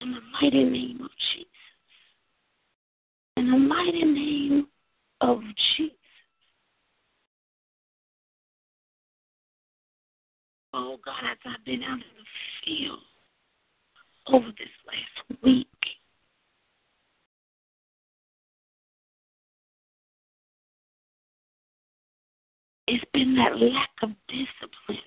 In 0.00 0.12
the 0.12 0.20
mighty 0.40 0.64
name 0.64 1.00
of 1.02 1.10
Jesus. 1.32 1.48
In 3.36 3.50
the 3.50 3.58
mighty 3.58 4.04
name 4.04 4.66
of 5.20 5.40
Jesus. 5.76 6.01
Oh 10.74 10.98
God, 11.04 11.14
as 11.30 11.38
I've 11.44 11.64
been 11.64 11.82
out 11.82 11.94
in 11.94 11.98
the 11.98 12.64
field 12.64 12.98
over 14.28 14.46
this 14.46 14.68
last 14.86 15.42
week, 15.42 15.66
it's 22.86 23.04
been 23.12 23.34
that 23.36 23.58
lack 23.58 23.90
of 24.02 24.10
discipline 24.28 24.98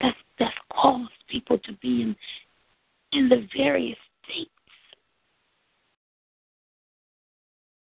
that's 0.00 0.16
that's 0.38 0.54
caused 0.72 1.10
people 1.28 1.58
to 1.58 1.72
be 1.74 2.02
in 2.02 2.16
in 3.12 3.28
the 3.28 3.48
various 3.56 3.98
states. 4.24 4.50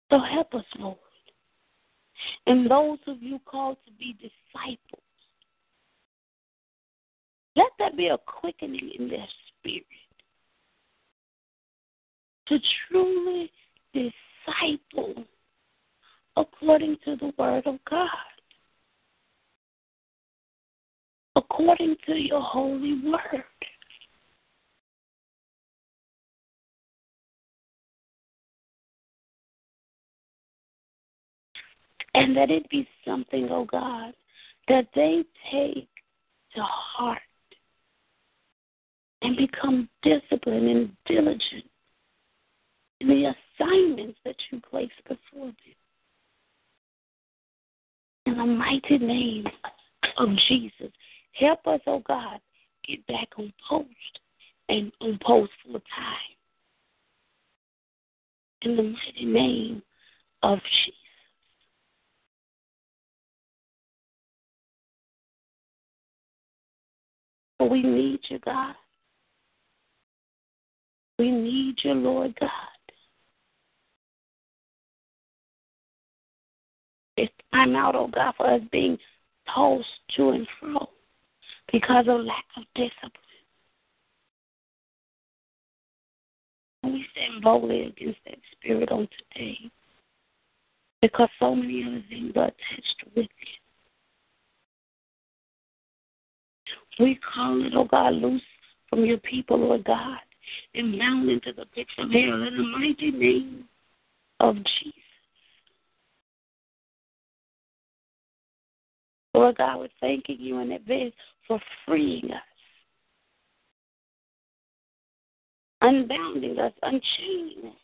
So 0.09 0.19
help 0.19 0.53
us, 0.53 0.63
Lord. 0.79 0.97
And 2.45 2.69
those 2.69 2.99
of 3.07 3.21
you 3.21 3.39
called 3.45 3.77
to 3.85 3.91
be 3.93 4.13
disciples, 4.13 5.03
let 7.57 7.71
there 7.79 7.91
be 7.97 8.07
a 8.09 8.17
quickening 8.19 8.91
in 8.99 9.09
their 9.09 9.27
spirit 9.47 9.83
to 12.47 12.59
truly 12.87 13.51
disciple 13.93 15.25
according 16.35 16.97
to 17.03 17.15
the 17.15 17.33
Word 17.37 17.65
of 17.65 17.79
God, 17.89 18.09
according 21.35 21.95
to 22.05 22.13
your 22.13 22.41
holy 22.41 23.01
Word. 23.03 23.43
And 32.13 32.37
that 32.37 32.51
it 32.51 32.69
be 32.69 32.87
something, 33.05 33.47
oh 33.49 33.65
God, 33.65 34.13
that 34.67 34.87
they 34.93 35.23
take 35.51 35.87
to 36.55 36.61
heart 36.61 37.19
and 39.21 39.35
become 39.35 39.89
disciplined 40.03 40.69
and 40.69 40.91
diligent 41.05 41.65
in 42.99 43.07
the 43.07 43.33
assignments 43.59 44.19
that 44.25 44.35
you 44.51 44.61
place 44.61 44.91
before 45.07 45.47
them. 45.47 45.55
In 48.25 48.37
the 48.37 48.45
mighty 48.45 48.97
name 48.97 49.45
of 50.17 50.29
Jesus, 50.47 50.91
help 51.33 51.65
us, 51.67 51.79
oh 51.87 52.03
God, 52.07 52.39
get 52.87 53.05
back 53.07 53.29
on 53.37 53.53
post 53.67 53.87
and 54.69 54.91
on 55.01 55.17
post 55.25 55.51
full 55.65 55.73
time. 55.73 56.35
In 58.63 58.75
the 58.75 58.83
mighty 58.83 59.25
name 59.25 59.81
of 60.43 60.59
Jesus. 60.59 60.93
For 67.57 67.69
we 67.69 67.81
need 67.81 68.19
you, 68.29 68.39
God. 68.39 68.75
Need 71.25 71.75
you, 71.83 71.93
Lord 71.93 72.35
God. 72.39 72.49
It's 77.17 77.33
time 77.51 77.75
out, 77.75 77.95
oh 77.95 78.07
God, 78.07 78.33
for 78.37 78.47
us 78.47 78.61
being 78.71 78.97
tossed 79.53 79.87
to 80.15 80.29
and 80.29 80.47
fro 80.59 80.87
because 81.71 82.05
of 82.07 82.21
lack 82.21 82.45
of 82.55 82.63
discipline. 82.75 83.11
We 86.83 87.05
stand 87.11 87.41
boldly 87.43 87.87
against 87.87 88.19
that 88.25 88.37
spirit 88.51 88.91
on 88.91 89.07
today 89.33 89.57
because 91.01 91.29
so 91.39 91.55
many 91.55 91.83
other 91.83 92.03
things 92.09 92.31
are 92.35 92.45
attached 92.45 93.03
with 93.15 93.25
it. 93.25 93.31
We 96.99 97.19
call 97.33 97.65
it, 97.65 97.73
oh 97.75 97.85
God, 97.85 98.13
loose 98.13 98.41
from 98.89 99.05
your 99.05 99.17
people, 99.19 99.57
Lord 99.59 99.83
God, 99.83 100.19
and 100.73 100.97
bound 100.97 101.29
into 101.29 101.53
the 101.53 101.65
pits 101.73 101.91
of 101.97 102.11
hell 102.11 102.43
in 102.43 102.57
the 102.57 102.77
mighty 102.77 103.11
name 103.11 103.65
of 104.39 104.55
Jesus. 104.55 104.93
Lord 109.33 109.57
God, 109.57 109.79
we're 109.79 109.89
thanking 110.01 110.37
you 110.39 110.59
in 110.59 110.71
advance 110.71 111.13
for 111.47 111.59
freeing 111.85 112.31
us, 112.31 112.41
unbounding 115.83 116.57
us, 116.59 116.73
unchaining 116.81 117.67
us 117.67 117.77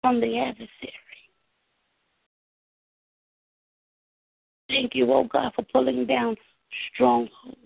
from 0.00 0.20
the 0.20 0.38
adversary. 0.38 0.92
Thank 4.68 4.94
you, 4.94 5.12
oh 5.12 5.24
God, 5.24 5.52
for 5.56 5.64
pulling 5.72 6.06
down 6.06 6.36
strongholds, 6.94 7.56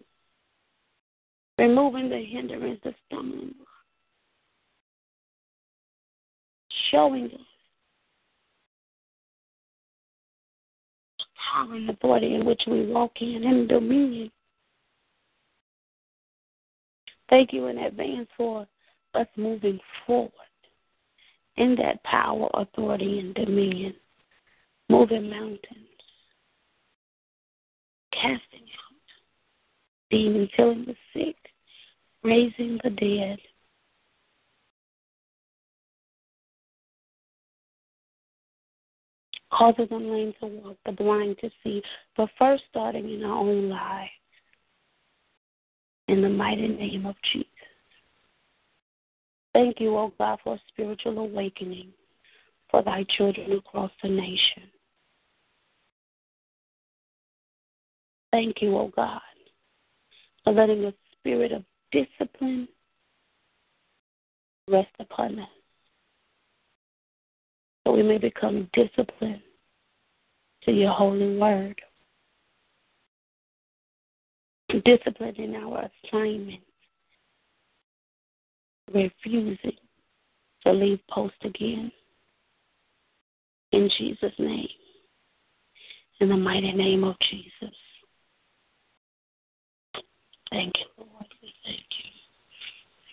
removing 1.59 2.09
the 2.09 2.25
hindrance, 2.25 2.81
the 2.85 2.95
stumbling 3.07 3.55
block, 3.57 3.69
showing 6.91 7.27
us 7.27 7.31
the 11.19 11.25
power 11.53 11.75
and 11.75 11.91
authority 11.91 12.35
in 12.35 12.45
which 12.45 12.63
we 12.67 12.87
walk 12.87 13.13
in 13.21 13.45
and 13.45 13.69
dominion. 13.69 14.31
Thank 17.31 17.53
you 17.53 17.67
in 17.67 17.79
advance 17.79 18.29
for 18.37 18.67
us 19.15 19.27
moving 19.37 19.79
forward 20.07 20.31
in 21.57 21.77
that 21.77 22.03
power, 22.03 22.49
authority, 22.55 23.21
and 23.21 23.35
dominion, 23.35 23.95
moving 24.89 25.31
mountains 25.31 25.89
casting 28.15 28.63
out 28.63 29.09
demons, 30.11 30.51
healing 30.57 30.87
the 30.87 30.95
sick, 31.13 31.37
raising 32.25 32.81
the 32.83 32.91
dead. 32.91 33.39
Causing 39.53 39.87
the 39.89 39.97
lame 39.97 40.35
to 40.41 40.47
walk, 40.47 40.77
the 40.85 40.93
blind 40.93 41.37
to 41.41 41.51
see, 41.63 41.81
but 42.17 42.29
first 42.39 42.65
starting 42.71 43.09
in 43.09 43.23
our 43.23 43.39
own 43.39 43.69
lives. 43.69 44.11
In 46.09 46.23
the 46.23 46.29
mighty 46.29 46.69
name 46.69 47.07
of 47.07 47.15
Jesus. 47.33 47.47
Thank 49.53 49.79
you, 49.79 49.97
O 49.97 50.01
oh 50.01 50.13
God, 50.19 50.39
for 50.43 50.55
a 50.55 50.61
spiritual 50.69 51.19
awakening 51.19 51.93
for 52.71 52.83
thy 52.83 53.05
children 53.17 53.53
across 53.53 53.93
the 54.03 54.09
nation. 54.09 54.65
Thank 58.33 58.61
you, 58.61 58.77
O 58.77 58.81
oh 58.81 58.93
God, 58.95 59.21
for 60.43 60.53
letting 60.53 60.83
the 60.83 60.93
spirit 61.21 61.53
of 61.53 61.63
discipline 61.95 62.69
rest 64.69 64.91
upon 64.99 65.39
us. 65.39 65.49
So 67.87 67.93
we 67.93 68.03
may 68.03 68.19
become 68.19 68.69
disciplined 68.73 69.43
to 70.65 70.73
your 70.73 70.93
holy 70.93 71.39
word. 71.39 71.81
Discipline 74.85 75.37
in 75.37 75.55
our 75.55 75.89
assignments. 76.07 76.65
Refusing 78.93 79.77
to 80.65 80.73
leave 80.73 81.01
post 81.09 81.35
again. 81.45 81.93
In 83.73 83.89
Jesus' 83.99 84.33
name. 84.39 84.69
In 86.21 86.29
the 86.29 86.37
mighty 86.37 86.73
name 86.73 87.05
of 87.05 87.15
Jesus. 87.31 87.75
Thank 90.51 90.73
you, 90.79 91.05
Lord. 91.05 91.34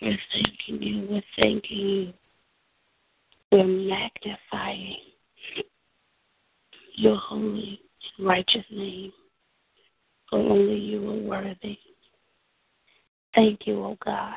We're 0.02 0.18
thanking 0.32 0.82
you. 0.82 1.06
We're 1.08 1.22
thanking 1.38 1.78
you. 1.78 2.12
We're 3.52 3.64
magnifying 3.64 4.96
your 6.94 7.16
holy, 7.16 7.80
righteous 8.18 8.64
name. 8.72 9.12
For 10.28 10.40
only 10.40 10.74
you 10.74 11.08
are 11.08 11.22
worthy. 11.22 11.78
Thank 13.36 13.60
you, 13.68 13.78
O 13.78 13.90
oh 13.90 13.98
God, 14.04 14.34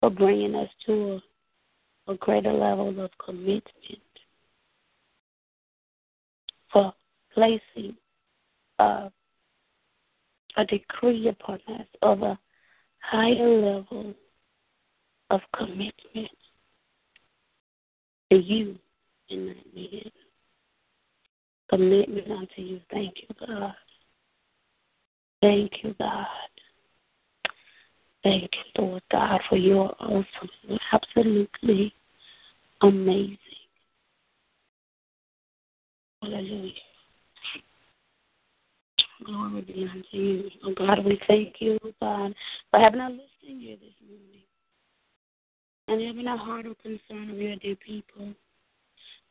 for 0.00 0.08
bringing 0.08 0.54
us 0.54 0.70
to 0.86 1.20
a, 2.08 2.12
a 2.12 2.16
greater 2.16 2.54
level 2.54 3.04
of 3.04 3.10
commitment, 3.22 3.66
for 6.72 6.94
placing 7.34 7.96
uh, 8.78 9.10
a 10.56 10.64
decree 10.64 11.28
upon 11.28 11.58
us 11.68 11.86
of 12.00 12.22
a 12.22 12.38
higher 13.02 13.48
level 13.48 14.14
of 15.30 15.40
commitment 15.56 16.30
to 18.30 18.38
you 18.38 18.78
and 19.30 19.46
not 19.48 19.56
man. 19.74 20.10
Commitment 21.70 22.30
unto 22.30 22.60
you. 22.62 22.80
Thank 22.90 23.14
you, 23.22 23.46
God. 23.46 23.74
Thank 25.40 25.72
you, 25.82 25.94
God. 25.98 26.26
Thank 28.22 28.50
you, 28.52 28.82
Lord 28.82 29.02
God, 29.10 29.40
for 29.48 29.56
your 29.56 29.94
awesome, 29.98 30.78
absolutely 30.92 31.92
amazing. 32.82 33.38
Hallelujah. 36.22 36.72
Glory 39.24 39.60
be 39.62 39.88
unto 39.90 40.16
you. 40.16 40.50
Oh 40.64 40.74
God, 40.74 41.04
we 41.04 41.20
thank 41.28 41.56
you, 41.60 41.78
oh, 41.84 41.92
God, 42.00 42.34
for 42.70 42.80
having 42.80 43.00
us 43.00 43.12
listening 43.12 43.60
here 43.60 43.76
this 43.76 43.94
morning 44.08 44.42
and 45.88 46.06
having 46.06 46.26
a 46.26 46.36
heart 46.36 46.66
of 46.66 46.76
concern 46.78 47.30
of 47.30 47.36
your 47.36 47.56
dear 47.56 47.76
people. 47.76 48.32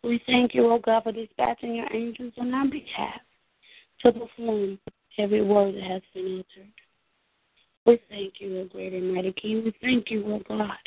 We 0.04 0.22
thank 0.26 0.54
you, 0.54 0.72
oh 0.72 0.80
God, 0.80 1.04
for 1.04 1.12
dispatching 1.12 1.76
your 1.76 1.94
angels 1.94 2.34
on 2.38 2.54
our 2.54 2.68
behalf 2.68 3.22
to 4.02 4.12
perform 4.12 4.80
every 5.18 5.42
word 5.42 5.76
that 5.76 5.84
has 5.84 6.02
been 6.14 6.44
uttered. 6.44 6.72
We 7.86 8.00
thank 8.10 8.36
you, 8.40 8.60
O 8.60 8.66
great 8.66 8.94
and 8.94 9.14
mighty 9.14 9.34
King. 9.34 9.64
We 9.64 9.74
thank 9.82 10.12
you, 10.12 10.24
O 10.28 10.42
God, 10.48 10.78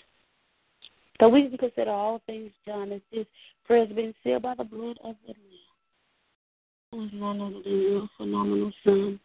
that 1.20 1.28
we 1.28 1.48
can 1.48 1.58
consider 1.58 1.90
all 1.90 2.22
things 2.26 2.52
done 2.66 2.92
as 2.92 3.00
this 3.12 3.26
prayer 3.66 3.86
has 3.86 3.94
been 3.94 4.14
sealed 4.22 4.42
by 4.42 4.54
the 4.54 4.64
blood 4.64 4.98
of 5.02 5.16
the 5.26 5.32
Lamb 5.32 5.53
your 6.94 8.08
phenomenal 8.16 8.72
Son, 8.84 9.20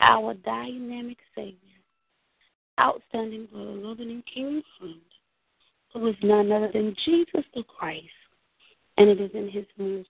our 0.00 0.34
dynamic 0.34 1.18
Savior, 1.34 1.56
outstanding, 2.80 3.48
loving, 3.52 4.10
and 4.10 4.22
caring 4.32 4.62
friend, 4.78 5.00
who 5.92 6.06
is 6.08 6.16
none 6.22 6.52
other 6.52 6.70
than 6.72 6.94
Jesus 7.04 7.44
the 7.54 7.62
Christ. 7.62 8.06
And 8.96 9.08
it 9.08 9.20
is 9.20 9.30
in 9.34 9.48
his 9.48 9.66
most 9.78 10.08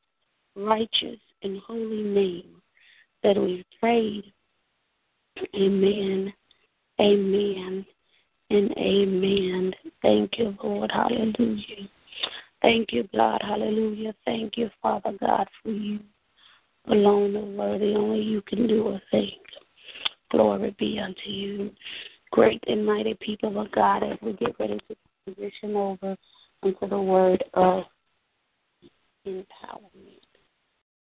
righteous 0.57 1.21
and 1.43 1.61
holy 1.67 2.03
name 2.03 2.61
that 3.23 3.37
we 3.37 3.65
prayed. 3.79 4.25
Amen, 5.55 6.33
amen, 7.01 7.87
and 8.51 8.73
amen. 8.73 9.73
Thank 10.03 10.39
you, 10.39 10.57
Lord. 10.63 10.91
Hallelujah. 10.93 11.89
Thank 12.63 12.93
you, 12.93 13.09
God. 13.15 13.41
Hallelujah. 13.43 14.15
Thank 14.25 14.57
you, 14.59 14.71
Father 14.83 15.13
God, 15.21 15.49
for 15.63 15.71
you 15.71 16.01
alone 16.89 17.37
are 17.37 17.45
worthy. 17.45 17.95
Only 17.95 18.21
you 18.21 18.43
can 18.43 18.67
do 18.67 18.89
a 18.89 19.03
thing. 19.11 19.31
Glory 20.31 20.75
be 20.79 20.99
unto 20.99 21.29
you. 21.29 21.71
Great 22.31 22.63
and 22.69 22.87
mighty 22.87 23.15
people 23.21 23.59
of 23.61 23.71
God, 23.73 24.03
as 24.05 24.19
we 24.23 24.33
get 24.35 24.59
ready 24.61 24.79
to 24.89 24.97
transition 25.25 25.75
over 25.75 26.17
into 26.63 26.87
the 26.87 27.01
word 27.01 27.43
of 27.55 27.85
empowerment. 29.27 30.21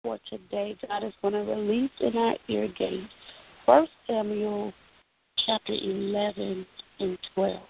For 0.02 0.18
today, 0.28 0.76
God 0.86 1.02
is 1.04 1.14
going 1.22 1.32
to 1.32 1.40
release 1.40 1.90
in 2.00 2.16
our 2.16 2.36
ear 2.48 2.68
gates 2.78 3.08
First 3.64 3.92
Samuel 4.06 4.72
chapter 5.46 5.72
11 5.72 6.66
and 7.00 7.18
12. 7.34 7.62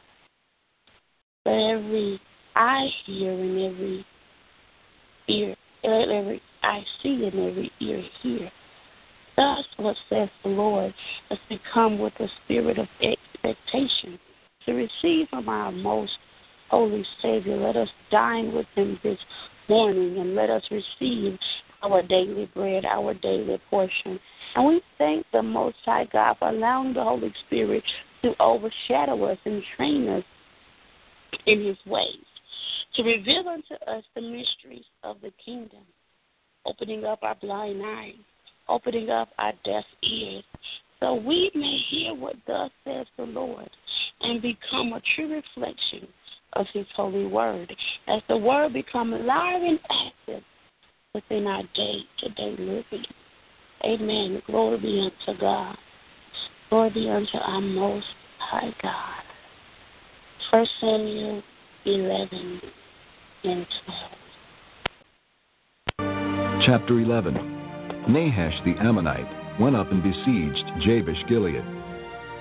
For 1.45 1.77
every 1.77 2.21
eye 2.57 2.89
hear 3.07 3.31
and 3.31 3.61
every 3.61 4.07
ear, 5.29 5.55
every 5.85 6.43
I 6.65 6.85
see 7.03 7.31
and 7.31 7.49
every 7.49 7.71
ear 7.81 8.03
hear. 8.23 8.51
Thus, 9.37 9.65
what 9.77 9.97
says 10.09 10.29
the 10.43 10.51
Lord, 10.51 10.95
as 11.31 11.39
we 11.51 11.61
come 11.73 11.99
with 11.99 12.15
a 12.21 12.29
spirit 12.45 12.79
of 12.79 12.87
expectation 13.01 14.19
to 14.65 14.73
receive 14.73 15.29
from 15.29 15.49
our 15.49 15.73
most 15.73 16.13
holy 16.71 17.05
Savior. 17.23 17.57
Let 17.57 17.77
us 17.77 17.89
dine 18.11 18.53
with 18.55 18.67
him 18.75 18.99
this 19.03 19.19
morning 19.69 20.19
and 20.19 20.35
let 20.35 20.51
us 20.51 20.63
receive 20.71 21.39
our 21.83 22.03
daily 22.03 22.51
bread, 22.55 22.85
our 22.85 23.15
daily 23.15 23.61
portion. 23.71 24.19
And 24.55 24.67
we 24.67 24.83
thank 24.99 25.27
the 25.33 25.43
Most 25.43 25.77
High 25.85 26.09
God 26.13 26.37
for 26.39 26.49
allowing 26.49 26.95
the 26.95 27.05
Holy 27.05 27.33
Spirit 27.47 27.85
to 28.23 28.35
overshadow 28.41 29.23
us 29.25 29.39
and 29.45 29.63
train 29.77 30.09
us 30.09 30.25
in 31.47 31.65
his 31.65 31.77
ways, 31.87 32.25
to 32.95 33.03
reveal 33.03 33.49
unto 33.49 33.75
us 33.87 34.05
the 34.15 34.23
mysteries 34.23 34.85
of 35.03 35.17
the 35.21 35.33
kingdom, 35.45 35.83
opening 36.67 37.05
up 37.05 37.23
our 37.23 37.35
blind 37.37 37.83
eyes, 37.85 38.15
opening 38.69 39.11
up 39.11 39.29
our 39.39 39.53
deaf 39.65 39.85
ears, 40.03 40.45
so 41.01 41.15
we 41.15 41.51
may 41.55 41.79
hear 41.91 42.15
what 42.15 42.37
thus 42.47 42.71
says 42.85 43.07
the 43.17 43.25
Lord 43.25 43.69
and 44.21 44.41
become 44.41 44.93
a 44.93 45.03
true 45.15 45.33
reflection 45.35 46.09
of 46.55 46.67
his 46.73 46.87
holy 46.97 47.27
word 47.27 47.75
as 48.07 48.23
the 48.29 48.37
word 48.37 48.73
become 48.73 49.13
alive 49.13 49.63
and 49.63 49.79
active 49.91 50.43
within 51.15 51.47
our 51.47 51.63
day 51.75 51.99
to 52.21 52.29
day 52.31 52.57
living. 52.59 53.05
Amen. 53.85 54.43
Glory 54.47 54.81
be 54.81 55.11
unto 55.29 55.41
God. 55.41 55.77
Glory 56.71 56.91
be 56.91 57.11
unto 57.11 57.37
our 57.37 57.61
most 57.61 58.07
high 58.39 58.75
God. 58.83 59.23
First 60.51 60.71
Samuel 60.81 61.43
eleven 61.85 62.61
and 63.43 63.67
twelve. 63.85 64.24
Chapter 66.67 66.99
eleven. 66.99 67.35
Nahash 68.09 68.55
the 68.65 68.75
Ammonite 68.81 69.61
went 69.61 69.77
up 69.77 69.91
and 69.91 70.03
besieged 70.03 70.65
Jabesh 70.81 71.23
Gilead. 71.29 71.63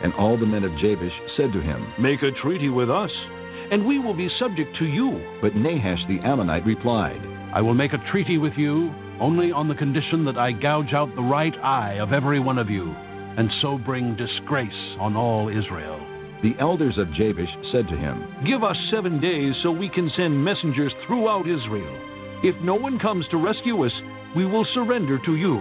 And 0.01 0.13
all 0.13 0.37
the 0.37 0.45
men 0.45 0.63
of 0.63 0.71
Jabesh 0.79 1.11
said 1.35 1.51
to 1.51 1.59
him, 1.59 1.85
Make 1.99 2.23
a 2.23 2.31
treaty 2.41 2.69
with 2.69 2.89
us, 2.89 3.11
and 3.69 3.85
we 3.85 3.99
will 3.99 4.13
be 4.13 4.29
subject 4.39 4.77
to 4.77 4.85
you. 4.85 5.21
But 5.41 5.57
Nahash 5.57 6.07
the 6.07 6.25
Ammonite 6.25 6.65
replied, 6.65 7.19
I 7.53 7.59
will 7.59 7.73
make 7.73 7.91
a 7.91 8.11
treaty 8.11 8.37
with 8.37 8.53
you 8.53 8.93
only 9.19 9.51
on 9.51 9.67
the 9.67 9.75
condition 9.75 10.23
that 10.23 10.37
I 10.37 10.53
gouge 10.53 10.93
out 10.93 11.13
the 11.15 11.21
right 11.21 11.55
eye 11.61 11.99
of 11.99 12.13
every 12.13 12.39
one 12.39 12.57
of 12.57 12.69
you, 12.69 12.91
and 12.91 13.51
so 13.61 13.77
bring 13.77 14.15
disgrace 14.15 14.95
on 15.01 15.17
all 15.17 15.49
Israel. 15.49 15.99
The 16.41 16.55
elders 16.61 16.97
of 16.97 17.11
Jabesh 17.13 17.53
said 17.73 17.89
to 17.89 17.97
him, 17.97 18.23
Give 18.45 18.63
us 18.63 18.77
seven 18.89 19.19
days 19.19 19.53
so 19.63 19.71
we 19.71 19.89
can 19.89 20.09
send 20.15 20.45
messengers 20.45 20.93
throughout 21.05 21.45
Israel. 21.45 22.12
If 22.43 22.61
no 22.61 22.75
one 22.75 22.99
comes 22.99 23.25
to 23.31 23.37
rescue 23.37 23.85
us, 23.85 23.93
we 24.35 24.45
will 24.45 24.65
surrender 24.73 25.17
to 25.17 25.35
you. 25.37 25.59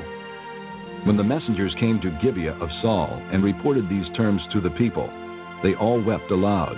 When 1.04 1.16
the 1.16 1.22
messengers 1.22 1.72
came 1.78 2.00
to 2.00 2.18
Gibeah 2.20 2.58
of 2.60 2.68
Saul 2.82 3.22
and 3.30 3.44
reported 3.44 3.88
these 3.88 4.06
terms 4.16 4.42
to 4.52 4.60
the 4.60 4.70
people, 4.70 5.08
they 5.62 5.76
all 5.76 6.02
wept 6.02 6.32
aloud. 6.32 6.74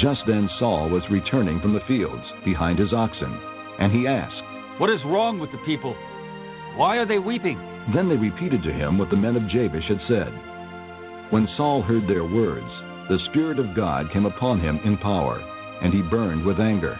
Just 0.00 0.22
then 0.26 0.50
Saul 0.58 0.88
was 0.88 1.04
returning 1.08 1.60
from 1.60 1.72
the 1.72 1.86
fields 1.86 2.24
behind 2.44 2.80
his 2.80 2.92
oxen, 2.92 3.32
and 3.78 3.92
he 3.92 4.08
asked, 4.08 4.42
What 4.80 4.90
is 4.90 5.04
wrong 5.06 5.38
with 5.38 5.52
the 5.52 5.62
people? 5.64 5.94
Why 6.74 6.96
are 6.96 7.06
they 7.06 7.20
weeping? 7.20 7.58
Then 7.94 8.08
they 8.08 8.16
repeated 8.16 8.64
to 8.64 8.72
him 8.72 8.98
what 8.98 9.10
the 9.10 9.16
men 9.16 9.36
of 9.36 9.48
Jabesh 9.48 9.86
had 9.86 10.00
said. 10.08 10.32
When 11.30 11.48
Saul 11.56 11.82
heard 11.82 12.08
their 12.08 12.24
words, 12.24 12.70
the 13.08 13.20
Spirit 13.30 13.60
of 13.60 13.76
God 13.76 14.10
came 14.12 14.26
upon 14.26 14.60
him 14.60 14.80
in 14.84 14.96
power, 14.98 15.38
and 15.80 15.94
he 15.94 16.02
burned 16.02 16.44
with 16.44 16.58
anger. 16.58 16.98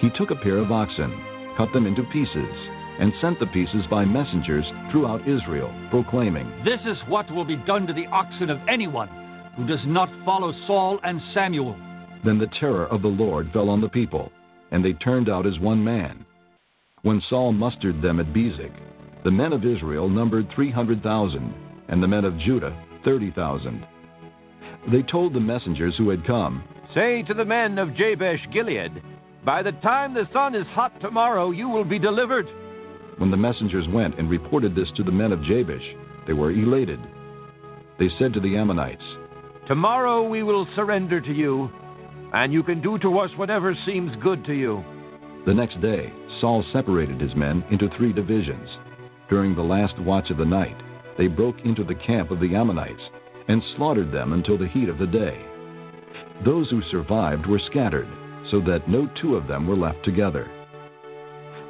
He 0.00 0.10
took 0.10 0.30
a 0.30 0.36
pair 0.36 0.58
of 0.58 0.70
oxen, 0.70 1.12
cut 1.56 1.72
them 1.72 1.86
into 1.86 2.02
pieces, 2.04 2.54
and 3.00 3.12
sent 3.20 3.38
the 3.40 3.46
pieces 3.46 3.84
by 3.90 4.04
messengers 4.04 4.64
throughout 4.90 5.26
Israel, 5.28 5.72
proclaiming, 5.90 6.50
This 6.64 6.80
is 6.86 6.96
what 7.08 7.30
will 7.32 7.44
be 7.44 7.56
done 7.56 7.86
to 7.86 7.92
the 7.92 8.06
oxen 8.06 8.50
of 8.50 8.60
anyone 8.68 9.08
who 9.56 9.66
does 9.66 9.84
not 9.86 10.08
follow 10.24 10.52
Saul 10.66 11.00
and 11.02 11.20
Samuel. 11.34 11.76
Then 12.24 12.38
the 12.38 12.50
terror 12.60 12.86
of 12.86 13.02
the 13.02 13.08
Lord 13.08 13.50
fell 13.52 13.68
on 13.68 13.80
the 13.80 13.88
people, 13.88 14.30
and 14.70 14.84
they 14.84 14.92
turned 14.94 15.28
out 15.28 15.46
as 15.46 15.58
one 15.58 15.82
man. 15.82 16.24
When 17.02 17.22
Saul 17.28 17.52
mustered 17.52 18.02
them 18.02 18.20
at 18.20 18.32
Bezek, 18.32 18.72
the 19.24 19.30
men 19.30 19.52
of 19.52 19.64
Israel 19.64 20.08
numbered 20.08 20.48
300,000, 20.54 21.54
and 21.88 22.02
the 22.02 22.08
men 22.08 22.24
of 22.24 22.38
Judah 22.38 22.76
30,000. 23.04 23.86
They 24.92 25.02
told 25.02 25.34
the 25.34 25.40
messengers 25.40 25.94
who 25.96 26.08
had 26.08 26.26
come, 26.26 26.62
Say 26.94 27.22
to 27.24 27.34
the 27.34 27.44
men 27.44 27.78
of 27.78 27.94
Jabesh 27.94 28.46
Gilead, 28.52 29.02
By 29.44 29.62
the 29.62 29.72
time 29.72 30.14
the 30.14 30.28
sun 30.32 30.54
is 30.54 30.66
hot 30.68 31.00
tomorrow, 31.00 31.50
you 31.50 31.68
will 31.68 31.84
be 31.84 31.98
delivered. 31.98 32.46
When 33.18 33.30
the 33.30 33.36
messengers 33.36 33.86
went 33.88 34.18
and 34.18 34.30
reported 34.30 34.74
this 34.74 34.88
to 34.96 35.02
the 35.02 35.12
men 35.12 35.32
of 35.32 35.42
Jabesh, 35.42 35.94
they 36.26 36.32
were 36.32 36.50
elated. 36.50 37.00
They 37.98 38.08
said 38.18 38.32
to 38.34 38.40
the 38.40 38.56
Ammonites, 38.56 39.02
Tomorrow 39.66 40.28
we 40.28 40.42
will 40.42 40.66
surrender 40.74 41.20
to 41.20 41.32
you, 41.32 41.70
and 42.32 42.52
you 42.52 42.62
can 42.62 42.80
do 42.80 42.98
to 42.98 43.18
us 43.18 43.30
whatever 43.36 43.74
seems 43.86 44.14
good 44.22 44.44
to 44.44 44.52
you. 44.52 44.84
The 45.46 45.54
next 45.54 45.80
day, 45.80 46.12
Saul 46.40 46.64
separated 46.72 47.20
his 47.20 47.34
men 47.34 47.64
into 47.70 47.88
three 47.96 48.12
divisions. 48.12 48.68
During 49.30 49.54
the 49.54 49.62
last 49.62 49.98
watch 50.00 50.30
of 50.30 50.36
the 50.36 50.44
night, 50.44 50.76
they 51.16 51.26
broke 51.26 51.56
into 51.64 51.84
the 51.84 51.94
camp 51.94 52.30
of 52.30 52.40
the 52.40 52.54
Ammonites 52.54 53.02
and 53.48 53.62
slaughtered 53.76 54.12
them 54.12 54.32
until 54.32 54.58
the 54.58 54.68
heat 54.68 54.88
of 54.88 54.98
the 54.98 55.06
day. 55.06 55.44
Those 56.44 56.70
who 56.70 56.82
survived 56.90 57.46
were 57.46 57.60
scattered, 57.70 58.08
so 58.50 58.60
that 58.60 58.88
no 58.88 59.08
two 59.20 59.36
of 59.36 59.46
them 59.46 59.66
were 59.66 59.76
left 59.76 60.04
together. 60.04 60.50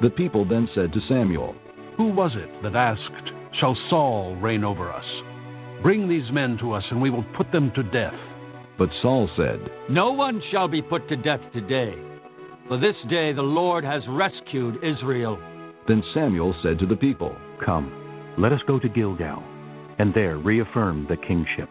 The 0.01 0.09
people 0.09 0.45
then 0.45 0.69
said 0.73 0.93
to 0.93 1.01
Samuel, 1.07 1.55
Who 1.97 2.09
was 2.09 2.31
it 2.35 2.63
that 2.63 2.75
asked, 2.75 3.31
Shall 3.59 3.77
Saul 3.89 4.35
reign 4.37 4.63
over 4.63 4.91
us? 4.91 5.05
Bring 5.81 6.07
these 6.07 6.31
men 6.31 6.57
to 6.59 6.73
us, 6.73 6.83
and 6.91 7.01
we 7.01 7.09
will 7.09 7.25
put 7.35 7.51
them 7.51 7.71
to 7.75 7.83
death. 7.83 8.13
But 8.77 8.89
Saul 9.01 9.29
said, 9.35 9.59
No 9.89 10.11
one 10.11 10.41
shall 10.51 10.67
be 10.67 10.81
put 10.81 11.09
to 11.09 11.17
death 11.17 11.41
today, 11.51 11.93
for 12.67 12.77
this 12.77 12.95
day 13.09 13.33
the 13.33 13.41
Lord 13.41 13.83
has 13.83 14.01
rescued 14.07 14.83
Israel. 14.83 15.37
Then 15.87 16.03
Samuel 16.13 16.55
said 16.63 16.79
to 16.79 16.85
the 16.85 16.95
people, 16.95 17.35
Come, 17.65 17.91
let 18.37 18.53
us 18.53 18.61
go 18.67 18.79
to 18.79 18.87
Gilgal, 18.87 19.43
and 19.97 20.13
there 20.13 20.37
reaffirm 20.37 21.07
the 21.09 21.17
kingship. 21.17 21.69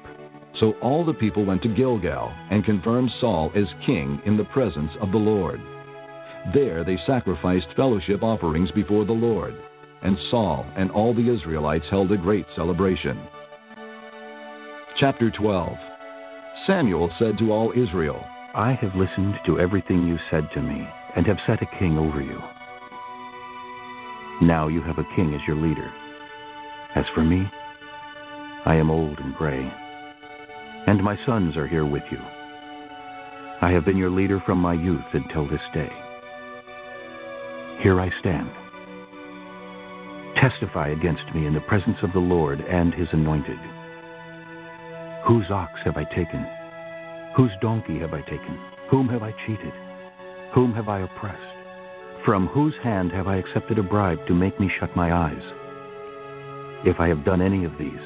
So 0.60 0.72
all 0.82 1.04
the 1.04 1.14
people 1.14 1.44
went 1.44 1.62
to 1.62 1.74
Gilgal 1.74 2.32
and 2.50 2.64
confirmed 2.64 3.10
Saul 3.20 3.52
as 3.54 3.66
king 3.86 4.20
in 4.24 4.36
the 4.36 4.44
presence 4.44 4.90
of 5.00 5.12
the 5.12 5.18
Lord. 5.18 5.60
There 6.52 6.84
they 6.84 6.98
sacrificed 7.06 7.66
fellowship 7.76 8.22
offerings 8.22 8.70
before 8.72 9.04
the 9.04 9.12
Lord, 9.12 9.54
and 10.02 10.16
Saul 10.30 10.66
and 10.76 10.90
all 10.90 11.14
the 11.14 11.32
Israelites 11.32 11.84
held 11.90 12.10
a 12.10 12.16
great 12.16 12.46
celebration. 12.56 13.20
Chapter 14.98 15.30
12 15.30 15.72
Samuel 16.66 17.10
said 17.18 17.38
to 17.38 17.52
all 17.52 17.72
Israel, 17.72 18.24
I 18.54 18.72
have 18.80 18.94
listened 18.96 19.34
to 19.46 19.60
everything 19.60 20.06
you 20.06 20.18
said 20.30 20.48
to 20.54 20.60
me, 20.60 20.88
and 21.14 21.26
have 21.26 21.38
set 21.46 21.62
a 21.62 21.78
king 21.78 21.98
over 21.98 22.20
you. 22.20 22.38
Now 24.42 24.68
you 24.68 24.82
have 24.82 24.98
a 24.98 25.14
king 25.14 25.34
as 25.34 25.40
your 25.46 25.56
leader. 25.56 25.90
As 26.94 27.04
for 27.14 27.22
me, 27.22 27.44
I 28.66 28.74
am 28.74 28.90
old 28.90 29.18
and 29.18 29.34
gray, 29.34 29.70
and 30.88 31.04
my 31.04 31.18
sons 31.26 31.54
are 31.58 31.66
here 31.66 31.84
with 31.84 32.04
you. 32.10 32.16
I 33.60 33.70
have 33.72 33.84
been 33.84 33.98
your 33.98 34.08
leader 34.08 34.42
from 34.46 34.56
my 34.56 34.72
youth 34.72 35.04
until 35.12 35.46
this 35.46 35.60
day. 35.74 35.90
Here 37.82 38.00
I 38.00 38.10
stand. 38.20 38.48
Testify 40.40 40.88
against 40.88 41.34
me 41.34 41.46
in 41.46 41.52
the 41.52 41.60
presence 41.60 41.98
of 42.02 42.14
the 42.14 42.18
Lord 42.18 42.60
and 42.62 42.94
his 42.94 43.08
anointed. 43.12 43.58
Whose 45.26 45.50
ox 45.50 45.72
have 45.84 45.98
I 45.98 46.04
taken? 46.04 46.46
Whose 47.36 47.52
donkey 47.60 47.98
have 47.98 48.14
I 48.14 48.22
taken? 48.22 48.58
Whom 48.90 49.10
have 49.10 49.22
I 49.22 49.34
cheated? 49.44 49.74
Whom 50.54 50.72
have 50.72 50.88
I 50.88 51.00
oppressed? 51.00 52.24
From 52.24 52.46
whose 52.46 52.74
hand 52.82 53.12
have 53.12 53.28
I 53.28 53.36
accepted 53.36 53.78
a 53.78 53.82
bribe 53.82 54.26
to 54.26 54.34
make 54.34 54.58
me 54.58 54.70
shut 54.80 54.96
my 54.96 55.12
eyes? 55.12 55.42
If 56.86 56.98
I 56.98 57.08
have 57.08 57.26
done 57.26 57.42
any 57.42 57.66
of 57.66 57.76
these, 57.78 58.00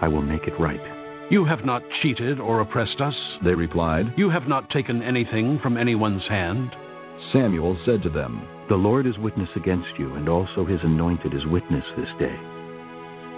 I 0.00 0.08
will 0.08 0.22
make 0.22 0.46
it 0.46 0.58
right. 0.58 0.99
You 1.30 1.44
have 1.44 1.64
not 1.64 1.84
cheated 2.02 2.40
or 2.40 2.60
oppressed 2.60 3.00
us, 3.00 3.14
they 3.44 3.54
replied. 3.54 4.12
You 4.16 4.30
have 4.30 4.48
not 4.48 4.68
taken 4.68 5.00
anything 5.00 5.60
from 5.62 5.76
anyone's 5.76 6.26
hand. 6.28 6.72
Samuel 7.32 7.78
said 7.86 8.02
to 8.02 8.10
them, 8.10 8.42
The 8.68 8.74
Lord 8.74 9.06
is 9.06 9.16
witness 9.16 9.48
against 9.54 9.96
you, 9.96 10.16
and 10.16 10.28
also 10.28 10.64
his 10.64 10.80
anointed 10.82 11.32
is 11.32 11.46
witness 11.46 11.84
this 11.96 12.08
day, 12.18 12.36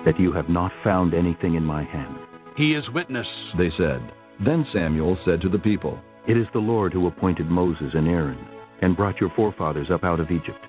that 0.07 0.19
you 0.19 0.33
have 0.33 0.49
not 0.49 0.73
found 0.83 1.13
anything 1.13 1.55
in 1.55 1.65
my 1.65 1.85
hand. 1.85 2.17
He 2.57 2.73
is 2.73 2.89
witness, 2.95 3.27
they 3.59 3.71
said. 3.77 4.01
Then 4.43 4.67
Samuel 4.73 5.19
said 5.27 5.43
to 5.43 5.51
the 5.51 5.59
people, 5.59 6.01
It 6.27 6.39
is 6.39 6.47
the 6.55 6.61
Lord 6.61 6.95
who 6.95 7.09
appointed 7.09 7.51
Moses 7.51 7.93
and 7.93 8.09
Aaron, 8.09 8.39
and 8.81 8.97
brought 8.97 9.21
your 9.21 9.33
forefathers 9.37 9.91
up 9.91 10.03
out 10.03 10.19
of 10.19 10.31
Egypt. 10.31 10.65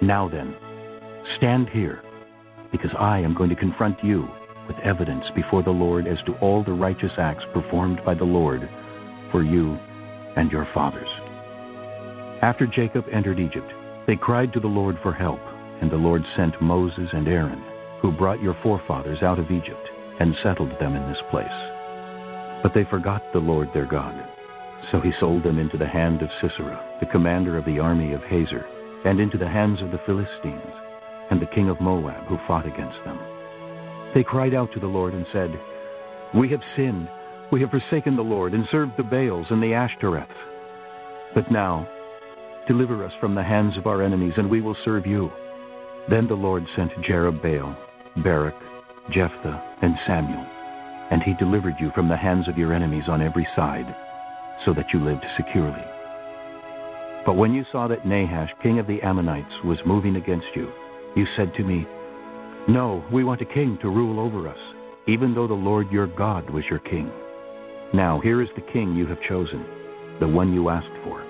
Now 0.00 0.26
then, 0.26 0.56
stand 1.36 1.68
here, 1.68 2.02
because 2.72 2.92
I 2.98 3.18
am 3.18 3.34
going 3.34 3.50
to 3.50 3.56
confront 3.56 4.02
you 4.02 4.26
with 4.72 4.84
evidence 4.84 5.24
before 5.34 5.62
the 5.62 5.70
Lord 5.70 6.06
as 6.06 6.18
to 6.24 6.34
all 6.40 6.64
the 6.64 6.72
righteous 6.72 7.12
acts 7.18 7.44
performed 7.52 8.00
by 8.04 8.14
the 8.14 8.24
Lord 8.24 8.68
for 9.30 9.42
you 9.42 9.76
and 10.36 10.50
your 10.50 10.66
fathers. 10.72 11.08
After 12.42 12.66
Jacob 12.66 13.04
entered 13.12 13.38
Egypt, 13.38 13.70
they 14.06 14.16
cried 14.16 14.52
to 14.52 14.60
the 14.60 14.66
Lord 14.66 14.96
for 15.02 15.12
help, 15.12 15.40
and 15.80 15.90
the 15.90 15.96
Lord 15.96 16.22
sent 16.36 16.60
Moses 16.62 17.08
and 17.12 17.28
Aaron, 17.28 17.62
who 18.00 18.12
brought 18.12 18.42
your 18.42 18.56
forefathers 18.62 19.22
out 19.22 19.38
of 19.38 19.50
Egypt 19.50 19.88
and 20.20 20.34
settled 20.42 20.72
them 20.80 20.96
in 20.96 21.08
this 21.08 21.22
place. 21.30 21.46
But 22.62 22.72
they 22.74 22.84
forgot 22.88 23.22
the 23.32 23.40
Lord 23.40 23.68
their 23.74 23.86
God. 23.86 24.14
So 24.90 25.00
he 25.00 25.12
sold 25.20 25.44
them 25.44 25.58
into 25.58 25.76
the 25.76 25.86
hand 25.86 26.22
of 26.22 26.30
Sisera, 26.40 26.96
the 27.00 27.12
commander 27.12 27.58
of 27.58 27.64
the 27.66 27.78
army 27.78 28.14
of 28.14 28.22
Hazor, 28.22 28.64
and 29.04 29.20
into 29.20 29.38
the 29.38 29.48
hands 29.48 29.82
of 29.82 29.90
the 29.90 30.00
Philistines, 30.06 30.74
and 31.30 31.40
the 31.40 31.52
king 31.54 31.68
of 31.68 31.80
Moab, 31.80 32.24
who 32.26 32.38
fought 32.46 32.66
against 32.66 32.98
them. 33.04 33.18
They 34.14 34.22
cried 34.22 34.54
out 34.54 34.72
to 34.72 34.80
the 34.80 34.86
Lord 34.86 35.14
and 35.14 35.26
said, 35.32 35.50
We 36.34 36.50
have 36.50 36.60
sinned. 36.76 37.08
We 37.50 37.60
have 37.60 37.70
forsaken 37.70 38.16
the 38.16 38.22
Lord 38.22 38.52
and 38.54 38.66
served 38.70 38.92
the 38.96 39.02
Baals 39.02 39.46
and 39.50 39.62
the 39.62 39.72
Ashtoreths. 39.72 40.28
But 41.34 41.50
now, 41.50 41.88
deliver 42.68 43.04
us 43.04 43.12
from 43.20 43.34
the 43.34 43.42
hands 43.42 43.76
of 43.76 43.86
our 43.86 44.02
enemies, 44.02 44.34
and 44.36 44.50
we 44.50 44.60
will 44.60 44.76
serve 44.84 45.06
you. 45.06 45.30
Then 46.10 46.26
the 46.26 46.34
Lord 46.34 46.64
sent 46.76 46.92
Jerubbaal, 47.04 47.76
Barak, 48.22 48.54
Jephthah, 49.10 49.76
and 49.82 49.94
Samuel, 50.06 50.46
and 51.10 51.22
he 51.22 51.34
delivered 51.34 51.74
you 51.80 51.90
from 51.94 52.08
the 52.08 52.16
hands 52.16 52.48
of 52.48 52.58
your 52.58 52.72
enemies 52.72 53.04
on 53.08 53.22
every 53.22 53.46
side, 53.56 53.94
so 54.64 54.74
that 54.74 54.92
you 54.92 55.00
lived 55.00 55.24
securely. 55.36 55.84
But 57.24 57.36
when 57.36 57.54
you 57.54 57.64
saw 57.70 57.88
that 57.88 58.06
Nahash, 58.06 58.50
king 58.62 58.78
of 58.78 58.86
the 58.86 59.00
Ammonites, 59.02 59.52
was 59.64 59.78
moving 59.86 60.16
against 60.16 60.48
you, 60.54 60.70
you 61.14 61.26
said 61.36 61.52
to 61.54 61.64
me, 61.64 61.86
No, 62.68 63.04
we 63.12 63.24
want 63.24 63.40
a 63.40 63.44
king 63.44 63.76
to 63.82 63.88
rule 63.90 64.20
over 64.20 64.46
us, 64.48 64.58
even 65.08 65.34
though 65.34 65.48
the 65.48 65.54
Lord 65.54 65.90
your 65.90 66.06
God 66.06 66.48
was 66.50 66.64
your 66.70 66.78
king. 66.78 67.10
Now 67.92 68.20
here 68.20 68.40
is 68.40 68.48
the 68.54 68.72
king 68.72 68.94
you 68.94 69.06
have 69.06 69.20
chosen, 69.28 69.66
the 70.20 70.28
one 70.28 70.54
you 70.54 70.68
asked 70.68 70.86
for. 71.02 71.20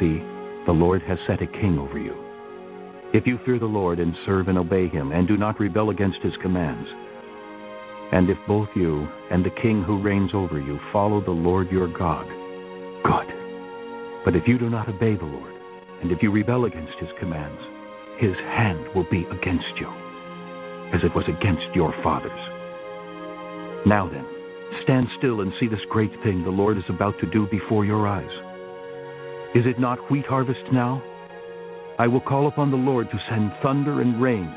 See, 0.00 0.18
the 0.66 0.72
Lord 0.72 1.02
has 1.02 1.18
set 1.26 1.40
a 1.40 1.46
king 1.46 1.78
over 1.78 1.98
you. 1.98 2.14
If 3.14 3.26
you 3.26 3.38
fear 3.44 3.58
the 3.58 3.66
Lord 3.66 4.00
and 4.00 4.14
serve 4.26 4.48
and 4.48 4.58
obey 4.58 4.88
him, 4.88 5.12
and 5.12 5.28
do 5.28 5.36
not 5.36 5.60
rebel 5.60 5.90
against 5.90 6.18
his 6.18 6.34
commands, 6.42 6.88
and 8.12 8.28
if 8.28 8.38
both 8.48 8.68
you 8.74 9.06
and 9.30 9.44
the 9.44 9.50
king 9.62 9.84
who 9.84 10.02
reigns 10.02 10.32
over 10.34 10.60
you 10.60 10.80
follow 10.92 11.20
the 11.20 11.30
Lord 11.30 11.70
your 11.70 11.86
God, 11.86 12.26
good. 13.04 13.32
But 14.24 14.34
if 14.34 14.48
you 14.48 14.58
do 14.58 14.68
not 14.68 14.88
obey 14.88 15.14
the 15.14 15.24
Lord, 15.24 15.54
and 16.02 16.10
if 16.10 16.22
you 16.22 16.32
rebel 16.32 16.64
against 16.64 16.98
his 16.98 17.10
commands, 17.20 17.60
his 18.18 18.34
hand 18.36 18.84
will 18.94 19.06
be 19.10 19.24
against 19.30 19.76
you, 19.76 20.09
as 20.92 21.00
it 21.04 21.14
was 21.14 21.24
against 21.28 21.74
your 21.74 21.94
fathers. 22.02 22.30
Now 23.86 24.08
then, 24.08 24.26
stand 24.82 25.08
still 25.18 25.40
and 25.40 25.52
see 25.58 25.68
this 25.68 25.80
great 25.90 26.12
thing 26.22 26.42
the 26.42 26.50
Lord 26.50 26.78
is 26.78 26.84
about 26.88 27.18
to 27.20 27.30
do 27.30 27.46
before 27.50 27.84
your 27.84 28.06
eyes. 28.06 28.30
Is 29.54 29.66
it 29.66 29.80
not 29.80 30.10
wheat 30.10 30.26
harvest 30.26 30.72
now? 30.72 31.02
I 31.98 32.06
will 32.06 32.20
call 32.20 32.46
upon 32.48 32.70
the 32.70 32.76
Lord 32.76 33.10
to 33.10 33.20
send 33.28 33.52
thunder 33.62 34.00
and 34.00 34.22
rain, 34.22 34.52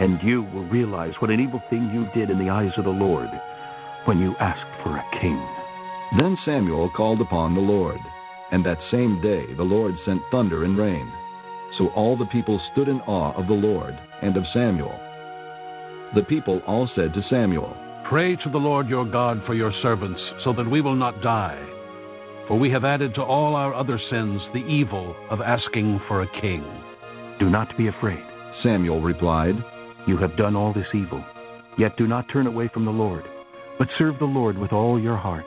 and 0.00 0.18
you 0.22 0.42
will 0.54 0.64
realize 0.66 1.12
what 1.18 1.30
an 1.30 1.40
evil 1.40 1.62
thing 1.68 1.90
you 1.92 2.06
did 2.14 2.30
in 2.30 2.38
the 2.38 2.50
eyes 2.50 2.72
of 2.78 2.84
the 2.84 2.90
Lord 2.90 3.28
when 4.06 4.18
you 4.18 4.34
asked 4.40 4.82
for 4.82 4.96
a 4.96 5.20
king. 5.20 5.38
Then 6.18 6.38
Samuel 6.44 6.90
called 6.96 7.20
upon 7.20 7.54
the 7.54 7.60
Lord, 7.60 7.98
and 8.52 8.64
that 8.64 8.78
same 8.90 9.20
day 9.20 9.44
the 9.54 9.62
Lord 9.62 9.94
sent 10.04 10.22
thunder 10.30 10.64
and 10.64 10.78
rain. 10.78 11.10
So 11.78 11.88
all 11.88 12.16
the 12.16 12.26
people 12.26 12.60
stood 12.72 12.88
in 12.88 13.00
awe 13.02 13.32
of 13.34 13.46
the 13.46 13.54
Lord 13.54 13.98
and 14.22 14.36
of 14.36 14.44
Samuel. 14.52 14.98
The 16.14 16.22
people 16.22 16.60
all 16.66 16.90
said 16.96 17.14
to 17.14 17.22
Samuel, 17.30 17.76
Pray 18.08 18.34
to 18.34 18.50
the 18.50 18.58
Lord 18.58 18.88
your 18.88 19.04
God 19.04 19.40
for 19.46 19.54
your 19.54 19.72
servants, 19.80 20.20
so 20.42 20.52
that 20.54 20.68
we 20.68 20.80
will 20.80 20.96
not 20.96 21.22
die. 21.22 21.64
For 22.48 22.58
we 22.58 22.68
have 22.70 22.84
added 22.84 23.14
to 23.14 23.22
all 23.22 23.54
our 23.54 23.72
other 23.72 24.00
sins 24.10 24.42
the 24.52 24.66
evil 24.66 25.14
of 25.30 25.40
asking 25.40 26.00
for 26.08 26.22
a 26.22 26.40
king. 26.40 26.64
Do 27.38 27.48
not 27.48 27.76
be 27.78 27.86
afraid, 27.86 28.22
Samuel 28.64 29.00
replied. 29.00 29.54
You 30.08 30.16
have 30.16 30.36
done 30.36 30.56
all 30.56 30.72
this 30.72 30.92
evil. 30.92 31.24
Yet 31.78 31.96
do 31.96 32.08
not 32.08 32.26
turn 32.32 32.48
away 32.48 32.68
from 32.74 32.84
the 32.84 32.90
Lord, 32.90 33.22
but 33.78 33.86
serve 33.96 34.18
the 34.18 34.24
Lord 34.24 34.58
with 34.58 34.72
all 34.72 34.98
your 34.98 35.16
heart. 35.16 35.46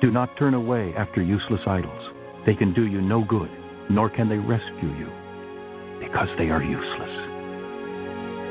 Do 0.00 0.12
not 0.12 0.36
turn 0.38 0.54
away 0.54 0.94
after 0.96 1.20
useless 1.20 1.62
idols. 1.66 2.12
They 2.46 2.54
can 2.54 2.72
do 2.72 2.86
you 2.86 3.00
no 3.00 3.24
good, 3.24 3.50
nor 3.90 4.08
can 4.08 4.28
they 4.28 4.38
rescue 4.38 4.94
you, 4.96 5.10
because 5.98 6.28
they 6.38 6.50
are 6.50 6.62
useless. 6.62 7.35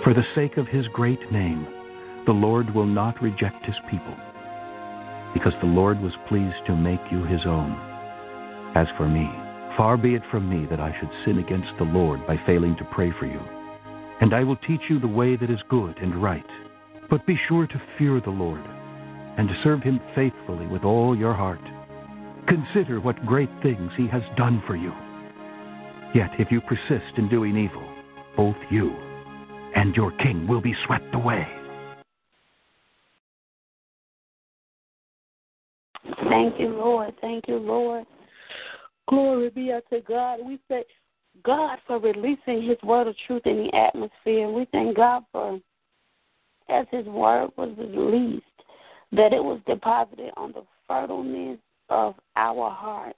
For 0.06 0.14
the 0.14 0.24
sake 0.36 0.58
of 0.58 0.68
his 0.68 0.86
great 0.94 1.32
name, 1.32 1.66
the 2.28 2.32
Lord 2.32 2.70
will 2.76 2.86
not 2.86 3.20
reject 3.24 3.66
his 3.66 3.74
people, 3.90 4.16
because 5.34 5.54
the 5.62 5.68
Lord 5.68 6.00
was 6.00 6.14
pleased 6.30 6.64
to 6.68 6.76
make 6.76 7.02
you 7.12 7.24
his 7.24 7.42
own. 7.48 7.72
As 8.76 8.86
for 8.98 9.10
me, 9.10 9.28
far 9.76 9.98
be 9.98 10.14
it 10.14 10.22
from 10.30 10.48
me 10.48 10.68
that 10.70 10.80
I 10.80 10.96
should 11.00 11.10
sin 11.26 11.40
against 11.40 11.76
the 11.80 11.86
Lord 11.86 12.20
by 12.28 12.38
failing 12.46 12.76
to 12.78 12.88
pray 12.94 13.14
for 13.20 13.26
you. 13.26 13.40
And 14.22 14.36
I 14.36 14.44
will 14.44 14.58
teach 14.58 14.82
you 14.90 15.00
the 15.00 15.08
way 15.08 15.38
that 15.38 15.50
is 15.50 15.72
good 15.72 15.98
and 15.98 16.22
right. 16.22 16.46
But 17.10 17.26
be 17.26 17.40
sure 17.48 17.66
to 17.66 17.82
fear 17.98 18.22
the 18.22 18.30
Lord 18.30 18.62
and 19.40 19.48
to 19.48 19.60
serve 19.64 19.82
him 19.82 20.00
faithfully 20.14 20.68
with 20.68 20.84
all 20.84 21.18
your 21.18 21.34
heart. 21.34 21.66
Consider 22.48 23.00
what 23.00 23.26
great 23.26 23.50
things 23.64 23.92
he 23.98 24.08
has 24.10 24.22
done 24.38 24.62
for 24.68 24.76
you. 24.76 24.94
Yet 26.14 26.30
if 26.38 26.52
you 26.52 26.62
persist 26.62 27.18
in 27.18 27.28
doing 27.28 27.58
evil, 27.58 27.90
both 28.38 28.56
you 28.70 28.96
and 29.76 29.96
your 29.96 30.12
king 30.12 30.48
will 30.48 30.62
be 30.62 30.74
swept 30.86 31.14
away. 31.14 31.48
Thank 36.30 36.60
you, 36.60 36.70
Lord. 36.70 37.14
Thank 37.22 37.48
you, 37.48 37.58
Lord. 37.58 38.06
Glory 39.08 39.50
be 39.50 39.72
unto 39.72 40.04
God. 40.06 40.40
We 40.44 40.60
say, 40.68 40.84
God, 41.44 41.78
for 41.86 42.00
releasing 42.00 42.64
His 42.64 42.78
word 42.84 43.08
of 43.08 43.16
truth 43.28 43.44
in 43.46 43.58
the 43.58 43.78
atmosphere. 43.78 44.50
We 44.50 44.68
thank 44.72 44.96
God 44.96 45.24
for, 45.32 45.60
as 46.70 46.86
His 46.92 47.06
word 47.06 47.50
was 47.58 47.76
released, 47.78 48.44
that 49.12 49.34
it 49.34 49.44
was 49.44 49.60
deposited 49.68 50.32
on 50.38 50.54
the 50.54 50.64
fertileness 50.90 51.60
of 51.90 52.16
our 52.36 52.70
heart, 52.70 53.16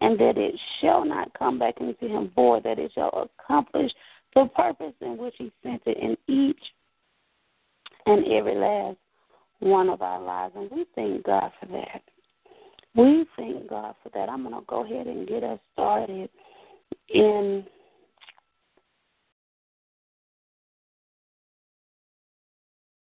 and 0.00 0.18
that 0.18 0.36
it 0.36 0.54
shall 0.80 1.04
not 1.04 1.36
come 1.38 1.58
back 1.58 1.74
into 1.80 2.06
Him 2.06 2.30
void, 2.34 2.64
that 2.64 2.78
it 2.78 2.92
shall 2.94 3.28
accomplish 3.40 3.92
the 4.34 4.46
purpose 4.54 4.94
in 5.00 5.16
which 5.16 5.34
He 5.38 5.52
sent 5.62 5.82
it 5.86 5.98
in 5.98 6.16
each 6.34 6.62
and 8.06 8.26
every 8.26 8.54
last 8.54 8.98
one 9.60 9.88
of 9.88 10.02
our 10.02 10.20
lives. 10.20 10.54
And 10.56 10.70
we 10.70 10.84
thank 10.94 11.24
God 11.24 11.50
for 11.60 11.66
that. 11.66 12.02
We 12.94 13.26
thank 13.36 13.68
God 13.68 13.94
for 14.02 14.10
that. 14.14 14.28
I'm 14.28 14.42
going 14.42 14.54
to 14.54 14.64
go 14.66 14.84
ahead 14.84 15.06
and 15.06 15.26
get 15.26 15.42
us 15.42 15.58
started 15.72 16.28
in 17.08 17.64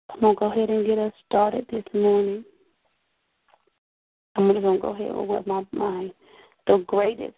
I'm 0.09 0.21
going 0.21 0.36
to 0.36 0.39
go 0.39 0.51
ahead 0.51 0.69
and 0.69 0.86
get 0.86 0.99
us 0.99 1.13
started 1.27 1.65
this 1.71 1.84
morning. 1.93 2.45
I'm 4.36 4.47
going 4.47 4.61
to 4.61 4.79
go 4.79 4.89
ahead 4.93 5.11
with 5.13 5.47
my 5.47 5.65
mind. 5.71 6.11
The 6.67 6.84
greatest 6.88 7.34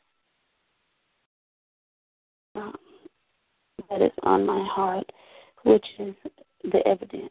um, 2.55 2.73
that 3.89 4.01
is 4.01 4.11
on 4.23 4.45
my 4.45 4.65
heart, 4.69 5.09
which 5.63 5.85
is 5.99 6.13
the 6.63 6.85
evidence. 6.87 7.29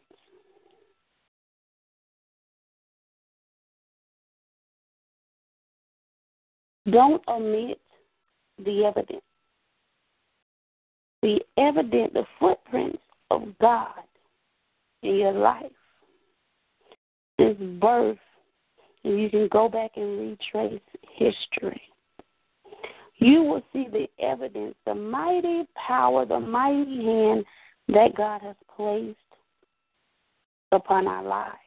Don't 6.89 7.21
omit 7.27 7.79
the 8.63 8.85
evidence. 8.85 9.21
The 11.21 11.39
evidence, 11.57 12.11
the 12.13 12.25
footprints 12.39 13.01
of 13.31 13.43
God 13.59 14.03
in 15.01 15.15
your 15.15 15.33
life. 15.33 15.71
This 17.37 17.57
birth, 17.81 18.17
and 19.03 19.19
you 19.19 19.29
can 19.29 19.47
go 19.51 19.67
back 19.67 19.91
and 19.95 20.37
retrace 20.39 20.81
history. 21.17 21.81
You 23.17 23.43
will 23.43 23.63
see 23.71 23.87
the 23.91 24.07
evidence, 24.23 24.75
the 24.85 24.95
mighty 24.95 25.63
power, 25.87 26.25
the 26.25 26.39
mighty 26.39 27.05
hand 27.05 27.45
that 27.87 28.15
God 28.15 28.41
has 28.41 28.55
placed 28.75 29.17
upon 30.71 31.07
our 31.07 31.23
lives. 31.23 31.57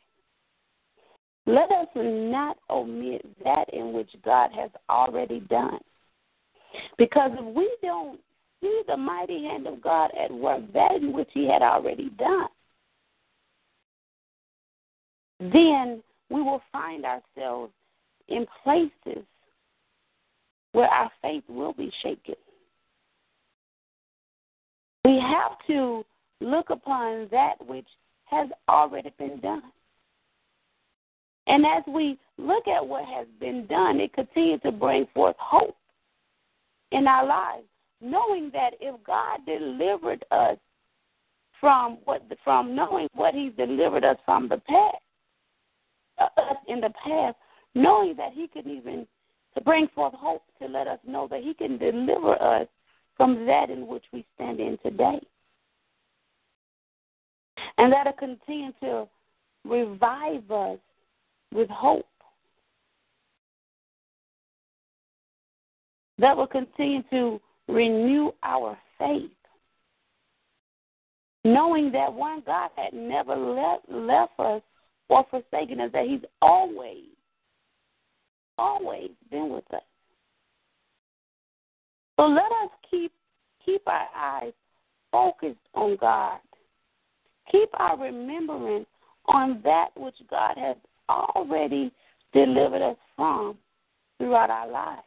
Let 1.46 1.70
us 1.70 1.88
not 1.94 2.58
omit 2.68 3.24
that 3.42 3.72
in 3.72 3.94
which 3.94 4.10
God 4.22 4.50
has 4.54 4.70
already 4.90 5.40
done. 5.48 5.78
Because 6.98 7.30
if 7.32 7.54
we 7.54 7.74
don't 7.80 8.20
see 8.60 8.82
the 8.86 8.96
mighty 8.96 9.44
hand 9.44 9.66
of 9.66 9.80
God 9.80 10.10
at 10.22 10.30
work, 10.30 10.60
that 10.74 10.96
in 10.96 11.14
which 11.14 11.30
He 11.32 11.48
had 11.48 11.62
already 11.62 12.10
done, 12.18 12.48
then 15.40 16.02
we 16.28 16.42
will 16.42 16.60
find 16.70 17.06
ourselves 17.06 17.72
in 18.28 18.44
places 18.62 19.24
where 20.72 20.88
our 20.88 21.10
faith 21.22 21.44
will 21.48 21.72
be 21.72 21.90
shaken. 22.02 22.34
We 25.04 25.18
have 25.20 25.52
to 25.68 26.04
look 26.40 26.70
upon 26.70 27.28
that 27.30 27.54
which 27.66 27.86
has 28.26 28.48
already 28.68 29.12
been 29.18 29.40
done. 29.40 29.62
And 31.46 31.64
as 31.64 31.82
we 31.86 32.18
look 32.36 32.68
at 32.68 32.86
what 32.86 33.04
has 33.06 33.26
been 33.40 33.66
done, 33.66 34.00
it 34.00 34.12
continues 34.12 34.60
to 34.62 34.70
bring 34.70 35.06
forth 35.14 35.36
hope 35.38 35.76
in 36.92 37.06
our 37.06 37.26
lives, 37.26 37.64
knowing 38.00 38.50
that 38.52 38.72
if 38.80 38.94
God 39.04 39.40
delivered 39.46 40.24
us 40.30 40.58
from 41.60 41.98
what 42.04 42.22
from 42.44 42.76
knowing 42.76 43.08
what 43.14 43.34
He's 43.34 43.52
delivered 43.56 44.04
us 44.04 44.16
from 44.24 44.48
the 44.48 44.58
past, 44.58 44.96
uh, 46.18 46.40
us 46.40 46.56
in 46.68 46.80
the 46.80 46.92
past, 47.02 47.36
knowing 47.74 48.14
that 48.16 48.32
He 48.34 48.46
can 48.46 48.68
even 48.68 49.06
to 49.54 49.60
bring 49.62 49.88
forth 49.94 50.14
hope 50.14 50.42
to 50.60 50.66
let 50.66 50.86
us 50.86 50.98
know 51.06 51.28
that 51.30 51.42
He 51.42 51.54
can 51.54 51.78
deliver 51.78 52.40
us 52.42 52.68
from 53.16 53.46
that 53.46 53.70
in 53.70 53.86
which 53.86 54.04
we 54.12 54.24
stand 54.34 54.60
in 54.60 54.78
today. 54.82 55.20
And 57.76 57.92
that'll 57.92 58.12
continue 58.12 58.72
to 58.80 59.08
revive 59.64 60.50
us 60.50 60.78
with 61.52 61.68
hope. 61.68 62.06
That 66.18 66.36
will 66.36 66.46
continue 66.46 67.02
to 67.10 67.40
renew 67.68 68.32
our 68.42 68.76
faith. 68.98 69.30
Knowing 71.44 71.92
that 71.92 72.12
one 72.12 72.42
God 72.44 72.70
had 72.76 72.92
never 72.92 73.36
left, 73.36 73.88
left 73.88 74.38
us 74.38 74.62
or 75.08 75.24
forsaken 75.30 75.80
us, 75.80 75.90
that 75.92 76.06
He's 76.06 76.20
always, 76.42 77.04
always 78.58 79.10
been 79.30 79.50
with 79.50 79.64
us. 79.72 79.82
So 82.18 82.26
let 82.26 82.50
us 82.64 82.70
keep 82.90 83.12
keep 83.64 83.82
our 83.86 84.08
eyes 84.16 84.52
focused 85.12 85.56
on 85.74 85.96
God. 86.00 86.40
Keep 87.50 87.68
our 87.74 87.96
remembrance 87.96 88.86
on 89.26 89.60
that 89.62 89.88
which 89.96 90.16
God 90.28 90.58
has 90.58 90.76
already 91.08 91.92
delivered 92.32 92.82
us 92.82 92.96
from 93.16 93.56
throughout 94.18 94.50
our 94.50 94.68
lives. 94.68 95.02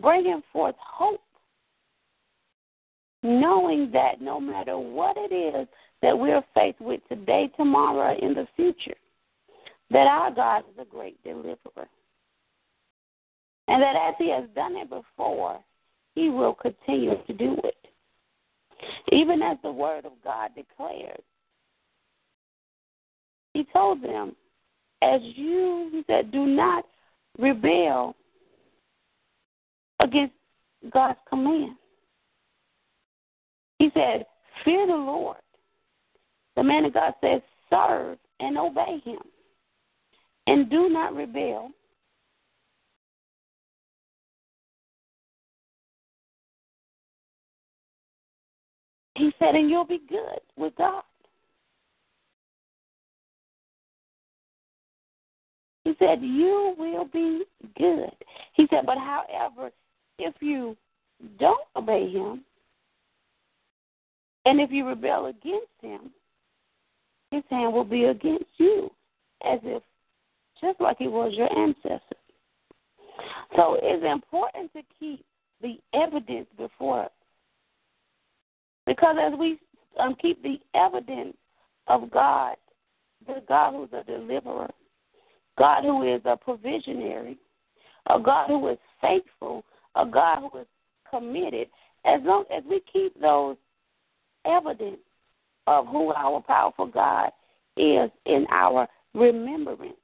Bringing 0.00 0.42
forth 0.52 0.76
hope, 0.78 1.20
knowing 3.22 3.90
that 3.92 4.20
no 4.20 4.40
matter 4.40 4.78
what 4.78 5.16
it 5.18 5.34
is 5.34 5.66
that 6.00 6.16
we're 6.16 6.44
faced 6.54 6.80
with 6.80 7.00
today, 7.08 7.50
tomorrow, 7.56 8.16
in 8.22 8.34
the 8.34 8.46
future, 8.56 8.96
that 9.90 10.06
our 10.06 10.30
God 10.30 10.62
is 10.72 10.78
a 10.80 10.84
great 10.84 11.22
deliverer. 11.24 11.88
And 13.70 13.82
that 13.82 13.94
as 13.96 14.14
He 14.18 14.30
has 14.30 14.44
done 14.54 14.76
it 14.76 14.90
before, 14.90 15.60
He 16.14 16.28
will 16.28 16.54
continue 16.54 17.14
to 17.26 17.32
do 17.32 17.56
it. 17.64 17.76
Even 19.12 19.42
as 19.42 19.56
the 19.62 19.70
Word 19.70 20.04
of 20.04 20.12
God 20.22 20.50
declared, 20.54 21.22
He 23.54 23.66
told 23.72 24.02
them, 24.02 24.34
as 25.02 25.20
you, 25.22 25.88
He 25.92 26.04
said, 26.06 26.30
do 26.30 26.46
not 26.46 26.84
rebel 27.38 28.16
against 30.00 30.34
God's 30.92 31.18
command. 31.28 31.76
He 33.78 33.90
said, 33.94 34.26
Fear 34.64 34.88
the 34.88 34.94
Lord. 34.94 35.38
The 36.56 36.62
man 36.62 36.84
of 36.84 36.94
God 36.94 37.14
says, 37.20 37.40
Serve 37.70 38.18
and 38.40 38.58
obey 38.58 39.00
him. 39.04 39.20
And 40.46 40.68
do 40.68 40.88
not 40.88 41.14
rebel. 41.14 41.70
He 49.20 49.30
said, 49.38 49.54
and 49.54 49.68
you'll 49.68 49.84
be 49.84 50.00
good 50.08 50.40
with 50.56 50.74
God. 50.76 51.02
He 55.84 55.94
said, 55.98 56.22
You 56.22 56.74
will 56.78 57.04
be 57.04 57.44
good. 57.76 58.12
He 58.54 58.66
said, 58.70 58.86
But 58.86 58.96
however, 58.96 59.72
if 60.18 60.34
you 60.40 60.74
don't 61.38 61.66
obey 61.76 62.10
him, 62.10 62.42
and 64.46 64.58
if 64.58 64.70
you 64.70 64.88
rebel 64.88 65.26
against 65.26 65.66
him, 65.82 66.10
his 67.30 67.42
hand 67.50 67.74
will 67.74 67.84
be 67.84 68.04
against 68.04 68.46
you, 68.56 68.90
as 69.46 69.60
if 69.64 69.82
just 70.62 70.80
like 70.80 70.96
it 71.02 71.12
was 71.12 71.34
your 71.34 71.52
ancestors. 71.58 72.00
So 73.54 73.76
it's 73.82 74.02
important 74.02 74.72
to 74.72 74.80
keep 74.98 75.22
the 75.60 75.78
evidence 75.92 76.46
before 76.56 77.04
us. 77.04 77.10
Because 78.86 79.16
as 79.20 79.38
we 79.38 79.58
um, 79.98 80.16
keep 80.20 80.42
the 80.42 80.58
evidence 80.74 81.36
of 81.86 82.10
God, 82.10 82.56
the 83.26 83.42
God 83.48 83.74
who's 83.74 83.88
a 83.92 84.04
deliverer, 84.04 84.70
God 85.58 85.84
who 85.84 86.14
is 86.14 86.22
a 86.24 86.36
provisionary, 86.36 87.36
a 88.08 88.18
God 88.18 88.48
who 88.48 88.68
is 88.68 88.78
faithful, 89.00 89.64
a 89.94 90.06
God 90.06 90.40
who 90.40 90.60
is 90.60 90.66
committed, 91.08 91.68
as 92.04 92.20
long 92.24 92.44
as 92.54 92.62
we 92.68 92.80
keep 92.92 93.18
those 93.20 93.56
evidence 94.46 95.00
of 95.66 95.86
who 95.88 96.12
our 96.12 96.40
powerful 96.40 96.86
God 96.86 97.30
is 97.76 98.10
in 98.26 98.46
our 98.50 98.88
remembrance, 99.14 99.94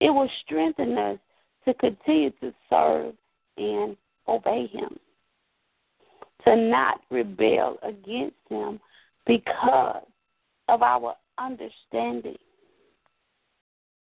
it 0.00 0.10
will 0.10 0.28
strengthen 0.44 0.96
us 0.98 1.18
to 1.64 1.74
continue 1.74 2.30
to 2.42 2.52
serve 2.68 3.14
and 3.56 3.96
obey 4.28 4.66
Him, 4.66 4.98
to 6.44 6.56
not 6.56 7.00
rebel 7.10 7.78
against 7.82 8.36
Him 8.48 8.80
because 9.26 10.04
of 10.68 10.82
our 10.82 11.14
understanding 11.38 12.36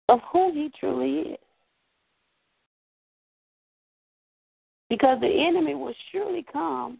of 0.08 0.20
who 0.32 0.52
He 0.52 0.70
truly 0.78 1.32
is. 1.32 1.38
Because 4.88 5.18
the 5.20 5.26
enemy 5.26 5.74
will 5.74 5.94
surely 6.12 6.44
come 6.52 6.98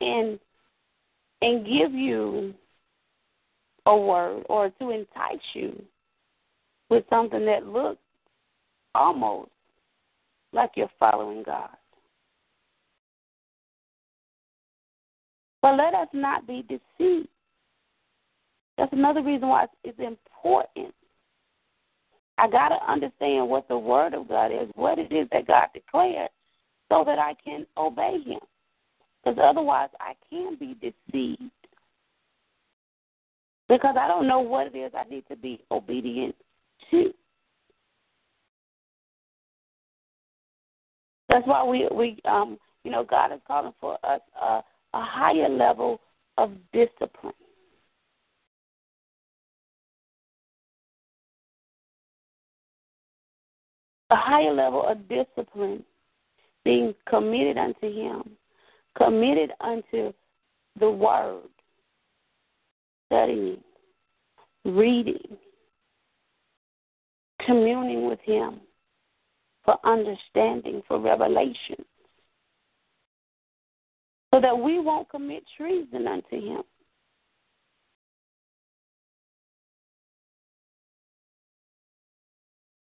and 0.00 0.38
and 1.40 1.66
give 1.66 1.92
you 1.92 2.54
a 3.86 3.96
word 3.96 4.44
or 4.48 4.70
to 4.70 4.90
entice 4.90 5.38
you 5.52 5.82
with 6.88 7.04
something 7.10 7.44
that 7.44 7.66
looks 7.66 8.00
almost 8.94 9.50
like 10.52 10.70
you're 10.74 10.88
following 10.98 11.42
God. 11.42 11.70
But 15.64 15.78
let 15.78 15.94
us 15.94 16.08
not 16.12 16.46
be 16.46 16.62
deceived. 16.68 17.26
That's 18.76 18.92
another 18.92 19.22
reason 19.22 19.48
why 19.48 19.64
it's 19.82 19.98
important. 19.98 20.94
I 22.36 22.50
got 22.50 22.68
to 22.68 22.74
understand 22.86 23.48
what 23.48 23.66
the 23.68 23.78
Word 23.78 24.12
of 24.12 24.28
God 24.28 24.52
is, 24.52 24.68
what 24.74 24.98
it 24.98 25.10
is 25.10 25.26
that 25.32 25.46
God 25.46 25.68
declared, 25.72 26.28
so 26.90 27.02
that 27.06 27.18
I 27.18 27.34
can 27.42 27.64
obey 27.78 28.18
Him. 28.26 28.40
Because 29.24 29.38
otherwise, 29.42 29.88
I 30.00 30.12
can 30.28 30.56
be 30.56 30.76
deceived. 30.82 31.50
Because 33.66 33.96
I 33.98 34.06
don't 34.06 34.28
know 34.28 34.40
what 34.40 34.66
it 34.66 34.76
is 34.76 34.92
I 34.94 35.08
need 35.08 35.24
to 35.30 35.36
be 35.36 35.64
obedient 35.70 36.34
to. 36.90 37.10
That's 41.30 41.46
why 41.46 41.64
we 41.64 41.88
we 41.90 42.18
um 42.26 42.58
you 42.84 42.90
know 42.90 43.02
God 43.02 43.32
is 43.32 43.40
calling 43.48 43.72
for 43.80 43.94
us 44.04 44.20
a, 44.38 44.60
a 44.94 45.02
higher 45.02 45.48
level 45.48 46.00
of 46.38 46.52
discipline. 46.72 47.34
A 54.10 54.16
higher 54.16 54.54
level 54.54 54.86
of 54.86 55.08
discipline, 55.08 55.82
being 56.64 56.94
committed 57.08 57.58
unto 57.58 57.92
Him, 57.92 58.22
committed 58.96 59.50
unto 59.60 60.12
the 60.78 60.88
Word, 60.88 61.42
studying, 63.06 63.58
reading, 64.64 65.36
communing 67.44 68.06
with 68.06 68.20
Him 68.20 68.60
for 69.64 69.76
understanding, 69.84 70.82
for 70.86 71.00
revelation, 71.00 71.84
so 74.34 74.40
that 74.40 74.58
we 74.58 74.80
won't 74.80 75.08
commit 75.08 75.44
treason 75.56 76.08
unto 76.08 76.40
Him. 76.44 76.62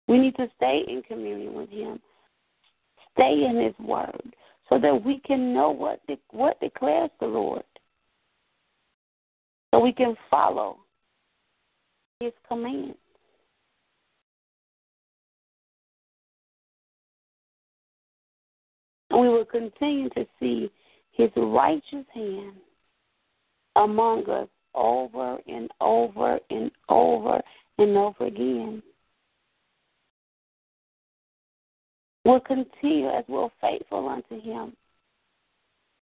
We 0.06 0.18
need 0.18 0.36
to 0.36 0.46
stay 0.54 0.84
in 0.86 1.02
communion 1.02 1.54
with 1.54 1.68
Him, 1.68 1.98
stay 3.12 3.44
in 3.44 3.60
His 3.60 3.74
Word, 3.84 4.36
so 4.68 4.78
that 4.78 5.04
we 5.04 5.18
can 5.26 5.52
know 5.52 5.70
what 5.70 6.06
de- 6.06 6.20
what 6.30 6.60
declares 6.60 7.10
the 7.18 7.26
Lord, 7.26 7.64
so 9.74 9.80
we 9.80 9.92
can 9.92 10.14
follow 10.30 10.76
His 12.20 12.32
commands. 12.46 12.96
And 19.10 19.20
we 19.20 19.28
will 19.28 19.44
continue 19.44 20.08
to 20.10 20.24
see 20.38 20.70
His 21.12 21.30
righteous 21.36 22.06
hand 22.14 22.54
among 23.76 24.28
us 24.28 24.48
over 24.74 25.38
and 25.46 25.70
over 25.80 26.38
and 26.50 26.70
over 26.88 27.40
and 27.78 27.96
over 27.96 28.26
again. 28.26 28.82
We'll 32.24 32.40
continue 32.40 33.08
as 33.08 33.24
we're 33.28 33.48
faithful 33.60 34.08
unto 34.08 34.40
Him, 34.40 34.74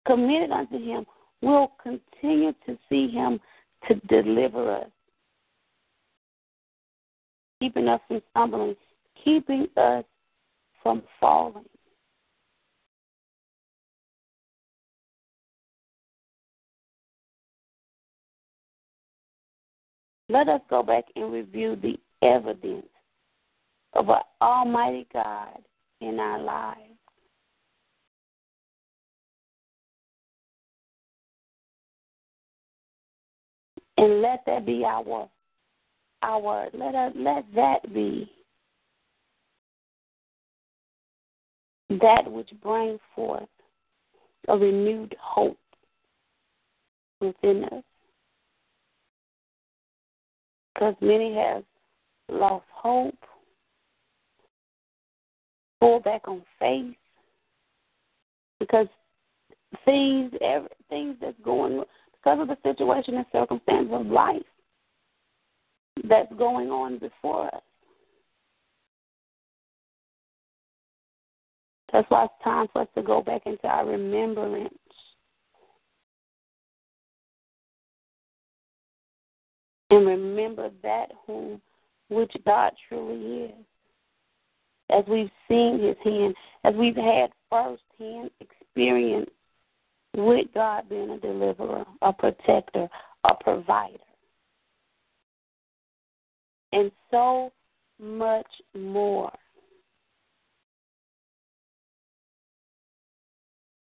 committed 0.07 0.51
unto 0.51 0.79
Him. 0.79 1.07
We'll 1.41 1.73
continue 1.83 2.53
to 2.67 2.79
see 2.89 3.09
Him 3.09 3.41
to 3.89 3.95
deliver 4.09 4.77
us. 4.77 4.91
keeping 7.63 7.87
us 7.87 8.01
from 8.09 8.21
stumbling, 8.31 8.77
keeping 9.23 9.69
us 9.77 10.05
from 10.83 11.03
falling. 11.21 11.65
Let 20.33 20.49
us 20.49 20.63
go 20.71 20.83
back 20.83 21.05
and 21.15 21.31
review 21.31 21.77
the 21.77 21.99
evidence 22.27 22.87
of 23.93 24.09
our 24.09 24.25
Almighty 24.41 25.07
God 25.13 25.59
in 26.01 26.19
our 26.19 26.41
lives. 26.41 26.79
And 33.99 34.23
let 34.23 34.43
that 34.47 34.65
be 34.65 34.85
our 34.87 35.29
our 36.23 36.69
let 36.73 36.95
us 36.95 37.13
let 37.15 37.45
that 37.55 37.93
be 37.93 38.31
that 41.91 42.23
which 42.27 42.49
brings 42.63 43.01
forth 43.15 43.49
a 44.49 44.57
renewed 44.57 45.15
hope 45.21 45.59
within 47.21 47.65
us. 47.65 47.85
Because 50.75 50.95
many 51.01 51.35
have 51.35 51.65
lost 52.29 52.65
hope, 52.73 53.15
pulled 55.81 56.05
back 56.05 56.27
on 56.27 56.43
faith, 56.59 56.95
because 58.59 58.87
things, 59.85 60.33
things 60.89 61.17
that's 61.21 61.37
going 61.45 61.83
because 62.13 62.41
of 62.41 62.49
the 62.49 62.57
situation 62.63 63.17
and 63.17 63.27
circumstances 63.33 63.93
of 63.93 64.07
life 64.07 64.43
that's 66.09 66.33
going 66.39 66.71
on 66.71 66.99
before 66.99 67.47
us. 67.55 67.63
That's 71.93 72.09
why 72.11 72.25
it's 72.25 72.35
time 72.43 72.69
for 72.73 72.83
us 72.83 72.89
to 72.95 73.03
go 73.03 73.21
back 73.21 73.43
into 73.45 73.67
our 73.67 73.87
remembrance. 73.87 74.73
And 79.93 80.07
remember 80.07 80.71
that 80.83 81.09
whom 81.27 81.61
which 82.09 82.33
God 82.47 82.73
truly 82.89 83.45
is. 83.45 83.65
As 84.89 85.05
we've 85.07 85.31
seen 85.49 85.81
his 85.81 85.97
hand, 86.03 86.35
as 86.65 86.75
we've 86.75 86.97
had 86.97 87.29
first 87.51 87.83
hand 87.99 88.31
experience 88.41 89.29
with 90.17 90.47
God 90.55 90.89
being 90.89 91.11
a 91.11 91.19
deliverer, 91.19 91.85
a 92.01 92.11
protector, 92.11 92.89
a 93.25 93.35
provider. 93.35 93.99
And 96.73 96.91
so 97.11 97.53
much 98.01 98.49
more. 98.75 99.31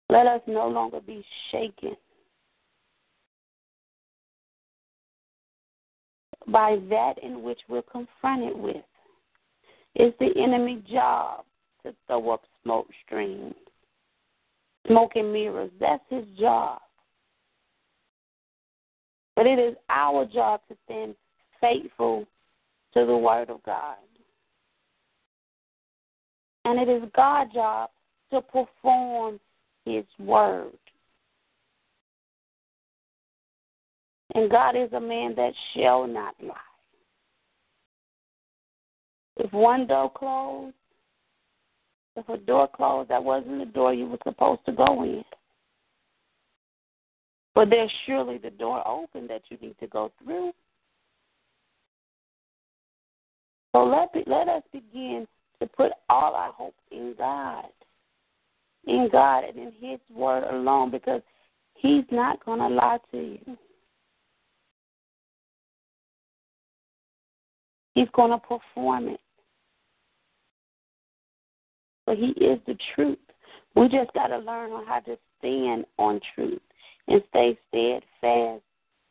Let 0.09 0.26
us 0.26 0.40
no 0.46 0.66
longer 0.66 1.01
be 1.01 1.22
shaken 1.53 1.94
by 6.51 6.78
that 6.88 7.14
in 7.22 7.42
which 7.42 7.61
we're 7.68 7.82
confronted 7.82 8.57
with. 8.57 8.84
It's 9.94 10.16
the 10.18 10.30
enemy's 10.40 10.84
job 10.90 11.44
to 11.82 11.94
throw 12.07 12.30
up 12.30 12.42
smoke 12.62 12.88
streams 13.05 13.55
smoke 14.86 15.12
and 15.14 15.32
mirrors. 15.32 15.70
That's 15.78 16.03
his 16.09 16.24
job. 16.38 16.80
But 19.36 19.46
it 19.46 19.59
is 19.59 19.74
our 19.88 20.26
job 20.26 20.61
to 20.68 20.76
stand 20.84 21.14
faithful 21.61 22.26
to 22.94 23.07
the 23.07 23.16
Word 23.16 23.51
of 23.51 23.62
God. 23.62 23.96
And 26.64 26.78
it 26.80 26.92
is 26.92 27.09
God's 27.14 27.55
job 27.55 27.90
to 28.32 28.42
perform 28.42 29.40
His 29.84 30.05
Word. 30.18 30.72
And 34.35 34.51
God 34.51 34.76
is 34.76 34.93
a 34.93 35.01
man 35.01 35.35
that 35.37 35.53
shall 35.74 36.07
not 36.07 36.35
lie. 36.41 36.55
If 39.39 39.53
one 39.53 39.87
door 39.87 40.11
closed, 40.12 40.74
if 42.16 42.28
a 42.28 42.37
door 42.37 42.68
closed, 42.68 43.11
that 43.11 43.22
wasn't 43.22 43.59
the 43.59 43.64
door 43.66 43.95
you 43.95 44.07
were 44.07 44.18
supposed 44.22 44.61
to 44.66 44.72
go 44.72 45.03
in. 45.03 45.24
But 47.55 47.70
there's 47.70 47.91
surely 48.07 48.39
the 48.39 48.51
door 48.51 48.87
open 48.87 49.26
that 49.28 49.43
you 49.49 49.57
need 49.61 49.76
to 49.81 49.87
go 49.87 50.12
through. 50.22 50.53
So 53.72 53.85
let, 53.85 54.12
be, 54.12 54.22
let 54.26 54.49
us 54.49 54.62
begin 54.72 55.26
to 55.61 55.66
put 55.66 55.93
all 56.09 56.35
our 56.35 56.53
hope 56.53 56.74
in 56.91 57.14
God. 57.16 57.66
In 58.87 59.09
God 59.11 59.45
and 59.45 59.59
in 59.59 59.72
His 59.81 60.01
Word 60.14 60.45
alone 60.51 60.91
because 60.91 61.22
He's 61.74 62.05
not 62.11 62.45
going 62.45 62.61
to 62.61 62.68
lie 62.68 62.99
to 63.12 63.18
you. 63.18 63.57
He's 68.01 68.09
going 68.14 68.30
to 68.30 68.38
perform 68.38 69.09
it 69.09 69.20
but 72.11 72.18
He 72.18 72.30
is 72.44 72.59
the 72.66 72.76
truth. 72.96 73.18
We 73.76 73.88
just 73.88 74.12
got 74.14 74.28
to 74.28 74.38
learn 74.38 74.72
on 74.72 74.84
how 74.84 74.98
to 74.98 75.16
stand 75.38 75.84
on 75.96 76.18
truth 76.34 76.61
and 77.07 77.22
stay 77.28 77.57
steadfast 77.68 78.62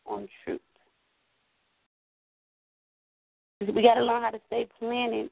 on 0.06 0.28
truth. 0.44 0.60
We 3.62 3.82
got 3.82 3.94
to 3.94 4.04
learn 4.04 4.22
how 4.22 4.32
to 4.32 4.42
stay 4.48 4.68
planted 4.80 5.30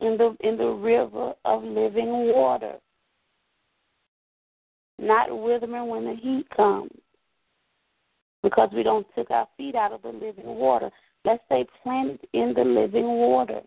in 0.00 0.16
the 0.16 0.36
in 0.40 0.56
the 0.56 0.66
river 0.66 1.34
of 1.44 1.62
living 1.62 2.32
water, 2.34 2.74
not 4.98 5.28
withering 5.30 5.86
when 5.86 6.06
the 6.06 6.16
heat 6.16 6.46
comes, 6.56 6.90
because 8.42 8.70
we 8.74 8.82
don't 8.82 9.06
took 9.14 9.30
our 9.30 9.46
feet 9.56 9.76
out 9.76 9.92
of 9.92 10.02
the 10.02 10.08
living 10.08 10.44
water. 10.44 10.90
Let's 11.24 11.42
stay 11.46 11.66
planted 11.82 12.20
in 12.32 12.52
the 12.54 12.64
living 12.64 13.06
water. 13.06 13.60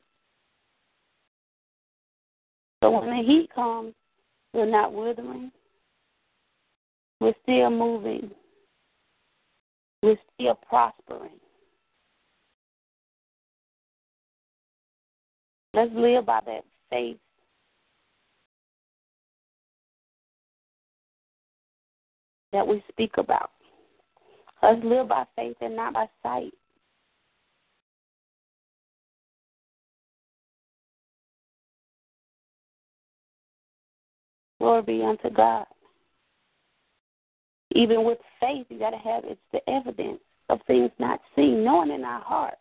So 2.84 2.92
when 2.92 3.10
the 3.10 3.24
heat 3.24 3.50
comes, 3.54 3.94
we're 4.54 4.70
not 4.70 4.94
withering. 4.94 5.52
We're 7.20 7.34
still 7.44 7.72
moving. 7.72 8.30
We're 10.04 10.18
still 10.36 10.60
prospering. 10.70 11.40
Let's 15.74 15.92
live 15.94 16.26
by 16.26 16.42
that 16.46 16.64
faith. 16.90 17.18
That 22.54 22.68
we 22.68 22.84
speak 22.92 23.12
about. 23.18 23.52
Let's 24.62 24.84
live 24.84 25.10
by 25.10 25.26
faith 25.36 25.58
and 25.62 25.76
not 25.76 25.94
by 25.94 26.08
sight. 26.24 26.54
Glory 34.60 34.82
be 34.82 35.04
unto 35.04 35.30
God. 35.30 35.66
Even 37.72 38.04
with 38.04 38.18
faith, 38.40 38.66
you 38.70 38.80
got 38.80 38.92
to 38.92 38.98
have 38.98 39.24
it's 39.26 39.40
the 39.52 39.68
evidence 39.70 40.20
of 40.50 40.60
things 40.66 40.92
not 41.00 41.20
seen, 41.36 41.64
knowing 41.64 41.92
in 41.92 42.04
our 42.04 42.22
heart. 42.22 42.56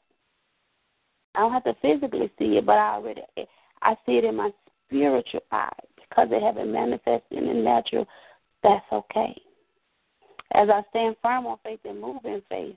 I 1.34 1.40
don't 1.40 1.52
have 1.52 1.64
to 1.64 1.76
physically 1.80 2.30
see 2.38 2.56
it, 2.56 2.66
but 2.66 2.78
I 2.78 2.94
already 2.94 3.22
I 3.82 3.94
see 4.04 4.12
it 4.12 4.24
in 4.24 4.36
my 4.36 4.50
spiritual 4.86 5.42
eye 5.52 5.70
because 5.96 6.28
it 6.30 6.42
haven't 6.42 6.72
manifested 6.72 7.22
in 7.30 7.46
the 7.46 7.54
natural. 7.54 8.06
That's 8.62 8.84
okay. 8.90 9.40
As 10.52 10.68
I 10.68 10.82
stand 10.90 11.16
firm 11.22 11.46
on 11.46 11.58
faith 11.62 11.80
and 11.84 12.00
move 12.00 12.24
in 12.24 12.42
faith, 12.48 12.76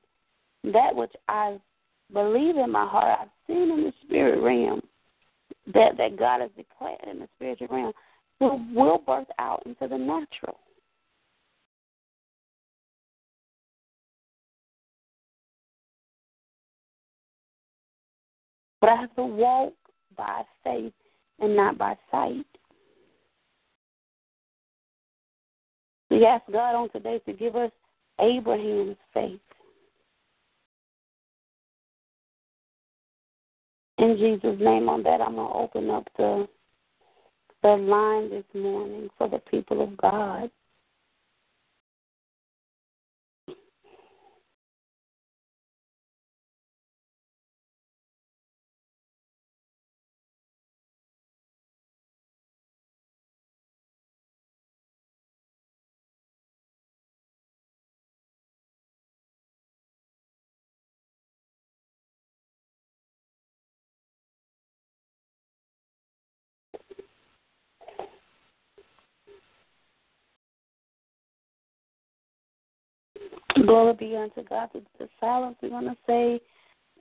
that 0.66 0.96
which 0.96 1.14
I 1.28 1.58
believe 2.12 2.58
in 2.58 2.72
my 2.72 2.86
heart, 2.86 3.20
I've 3.22 3.28
seen 3.48 3.72
in 3.72 3.84
the 3.84 3.94
spirit 4.04 4.42
realm, 4.42 4.82
that 5.74 5.98
that 5.98 6.18
God 6.18 6.42
has 6.42 6.52
declared 6.58 7.00
in 7.10 7.20
the 7.20 7.30
spiritual 7.36 7.68
realm 7.72 7.94
will, 8.40 8.62
will 8.74 8.98
birth 9.00 9.28
out 9.38 9.64
into 9.66 9.88
the 9.88 9.98
natural. 9.98 10.58
But 18.82 18.92
I 18.92 18.96
have 18.96 19.16
to 19.16 19.26
walk 19.26 19.74
by 20.16 20.44
faith 20.64 20.94
and 21.40 21.56
not 21.56 21.78
by 21.78 21.98
sight. 22.12 22.46
We 26.10 26.26
ask 26.26 26.44
God 26.52 26.76
on 26.76 26.90
today 26.90 27.20
to 27.26 27.34
give 27.34 27.56
us 27.56 27.72
Abraham's 28.20 28.98
faith. 29.14 29.40
In 33.98 34.18
Jesus' 34.18 34.60
name, 34.60 34.88
on 34.88 35.04
that, 35.04 35.20
I'm 35.20 35.36
going 35.36 35.48
to 35.48 35.54
open 35.54 35.90
up 35.90 36.08
the 36.18 36.48
the 37.64 37.70
line 37.70 38.30
this 38.30 38.46
morning 38.54 39.10
for 39.18 39.28
the 39.28 39.40
people 39.52 39.82
of 39.84 39.98
God. 39.98 40.50
Glory 73.70 73.94
be 73.94 74.16
unto 74.16 74.44
God. 74.50 74.72
To 74.74 74.82
the 74.98 75.08
silence, 75.20 75.56
we're 75.62 75.70
going 75.70 75.86
to 75.86 75.96
say 76.08 76.42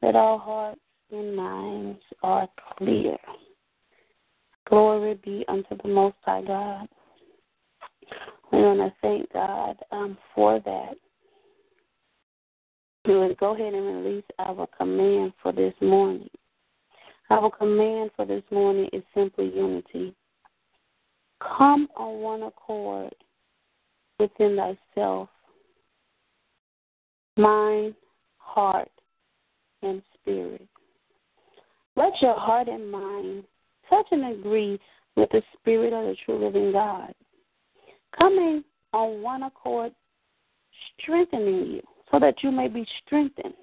that 0.03 0.15
our 0.15 0.39
hearts 0.39 0.79
and 1.11 1.35
minds 1.35 1.99
are 2.23 2.47
clear. 2.77 3.17
Glory 4.69 5.19
be 5.25 5.47
unto 5.49 5.79
the 5.83 5.89
Most 5.89 6.17
High 6.27 6.43
God. 6.43 6.87
We 8.53 8.59
want 8.59 8.81
to 8.81 8.93
thank 9.01 9.33
God 9.33 9.79
um, 9.93 10.19
for 10.35 10.61
that. 10.61 10.93
We 13.07 13.15
will 13.15 13.35
go 13.37 13.55
ahead 13.55 13.73
and 13.73 14.05
release 14.05 14.25
our 14.39 14.69
command 14.77 15.33
for 15.43 15.53
this 15.53 15.73
morning. 15.81 16.29
Our 17.31 17.51
command 17.51 18.11
for 18.15 18.27
this 18.27 18.45
morning 18.51 18.91
is 18.93 19.03
simply 19.15 19.51
unity. 19.55 20.15
Come 21.41 21.89
on 21.97 22.21
one 22.21 22.43
accord 22.43 23.15
within 24.21 24.59
thyself, 24.59 25.31
mind, 27.39 27.95
heart, 28.39 28.91
and 29.83 30.03
spirit. 30.15 30.67
Let 31.97 32.13
your 32.21 32.39
heart 32.39 32.69
and 32.69 32.91
mind 32.91 33.45
touch 33.89 34.07
and 34.11 34.39
agree 34.39 34.79
with 35.17 35.31
the 35.31 35.43
spirit 35.57 35.93
of 35.93 36.05
the 36.05 36.17
true 36.25 36.45
living 36.45 36.73
God. 36.73 37.15
Coming 38.17 38.65
on 38.93 39.23
one 39.23 39.45
accord, 39.45 39.93
strengthening 41.01 41.67
you 41.67 41.83
so 42.11 42.19
that 42.19 42.43
you 42.43 42.51
may 42.51 42.69
be 42.69 42.87
strengthened 43.05 43.55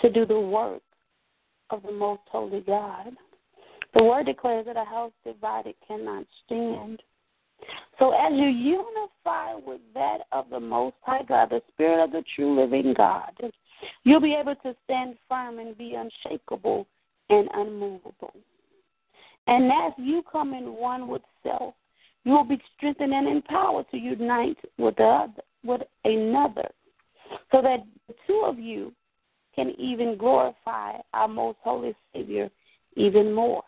to 0.00 0.10
do 0.10 0.24
the 0.24 0.38
work 0.38 0.82
of 1.70 1.82
the 1.82 1.92
most 1.92 2.22
holy 2.30 2.60
God. 2.60 3.12
The 3.94 4.04
word 4.04 4.26
declares 4.26 4.66
that 4.66 4.76
a 4.76 4.84
house 4.84 5.12
divided 5.24 5.74
cannot 5.86 6.24
stand. 6.44 7.02
So 7.98 8.12
as 8.12 8.32
you 8.32 8.46
unify 8.46 9.54
with 9.54 9.80
that 9.94 10.18
of 10.32 10.50
the 10.50 10.60
Most 10.60 10.96
High 11.02 11.24
God, 11.28 11.50
the 11.50 11.62
Spirit 11.72 12.04
of 12.04 12.12
the 12.12 12.22
true 12.34 12.60
living 12.60 12.94
God, 12.96 13.32
you'll 14.04 14.20
be 14.20 14.34
able 14.34 14.54
to 14.56 14.74
stand 14.84 15.16
firm 15.28 15.58
and 15.58 15.76
be 15.76 15.94
unshakable 15.94 16.86
and 17.30 17.48
unmovable. 17.54 18.32
And 19.46 19.72
as 19.72 19.92
you 19.96 20.22
come 20.30 20.54
in 20.54 20.74
one 20.74 21.08
with 21.08 21.22
self, 21.42 21.74
you 22.24 22.32
will 22.32 22.44
be 22.44 22.60
strengthened 22.76 23.14
and 23.14 23.26
empowered 23.26 23.86
to 23.90 23.96
unite 23.96 24.58
with 24.76 24.96
the 24.96 25.04
other, 25.04 25.42
with 25.64 25.82
another, 26.04 26.68
so 27.50 27.62
that 27.62 27.84
the 28.06 28.14
two 28.26 28.42
of 28.44 28.58
you 28.58 28.92
can 29.54 29.72
even 29.78 30.16
glorify 30.16 30.92
our 31.14 31.28
most 31.28 31.58
holy 31.62 31.94
Savior 32.12 32.50
even 32.96 33.32
more. 33.32 33.62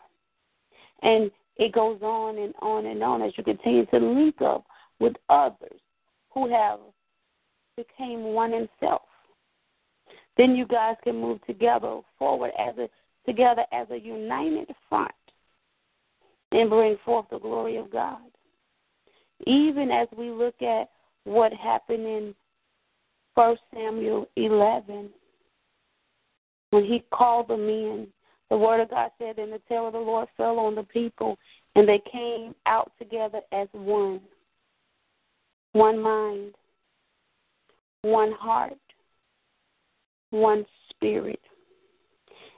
And 1.01 1.31
it 1.61 1.73
goes 1.73 1.99
on 2.01 2.39
and 2.39 2.55
on 2.59 2.87
and 2.87 3.03
on 3.03 3.21
as 3.21 3.31
you 3.37 3.43
continue 3.43 3.85
to 3.85 3.97
link 3.99 4.41
up 4.41 4.65
with 4.99 5.13
others 5.29 5.79
who 6.33 6.49
have 6.49 6.79
became 7.77 8.23
one 8.23 8.51
in 8.51 8.67
self. 8.79 9.03
Then 10.37 10.55
you 10.55 10.65
guys 10.65 10.95
can 11.03 11.21
move 11.21 11.39
together 11.45 12.01
forward 12.17 12.49
as 12.57 12.75
a 12.79 12.89
together 13.27 13.63
as 13.71 13.85
a 13.91 13.99
united 13.99 14.73
front 14.89 15.11
and 16.51 16.67
bring 16.67 16.97
forth 17.05 17.27
the 17.29 17.37
glory 17.37 17.77
of 17.77 17.91
God. 17.91 18.17
Even 19.45 19.91
as 19.91 20.07
we 20.17 20.31
look 20.31 20.59
at 20.63 20.89
what 21.25 21.53
happened 21.53 22.07
in 22.07 22.35
First 23.35 23.61
Samuel 23.71 24.27
eleven, 24.35 25.11
when 26.71 26.85
he 26.85 27.03
called 27.13 27.49
the 27.49 27.53
in 27.53 28.07
the 28.51 28.57
word 28.57 28.81
of 28.81 28.89
God 28.89 29.11
said, 29.17 29.39
And 29.39 29.53
the 29.53 29.61
terror 29.69 29.87
of 29.87 29.93
the 29.93 29.99
Lord 29.99 30.27
fell 30.35 30.59
on 30.59 30.75
the 30.75 30.83
people, 30.83 31.37
and 31.75 31.87
they 31.87 32.01
came 32.11 32.53
out 32.65 32.91
together 32.99 33.39
as 33.53 33.69
one. 33.71 34.19
One 35.71 35.97
mind, 35.97 36.53
one 38.01 38.33
heart, 38.33 38.77
one 40.31 40.65
spirit. 40.89 41.39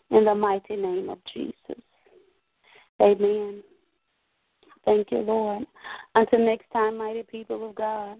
In 0.09 0.25
the 0.25 0.33
mighty 0.33 0.75
name 0.75 1.11
of 1.11 1.19
Jesus. 1.31 1.83
Amen. 2.99 3.61
Thank 4.85 5.11
you, 5.11 5.19
Lord. 5.19 5.67
Until 6.15 6.39
next 6.39 6.65
time, 6.73 6.97
mighty 6.97 7.21
people 7.21 7.69
of 7.69 7.75
God, 7.75 8.17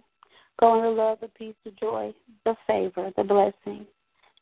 go 0.59 0.77
in 0.77 0.83
the 0.83 0.89
love, 0.91 1.17
the 1.21 1.27
peace, 1.29 1.55
the 1.65 1.71
joy, 1.71 2.13
the 2.45 2.55
favor, 2.67 3.11
the 3.17 3.23
blessing, 3.23 3.87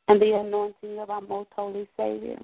and 0.10 0.22
the 0.22 0.34
anointing 0.34 1.00
of 1.00 1.10
our 1.10 1.22
most 1.22 1.50
holy 1.56 1.88
Savior 1.96 2.38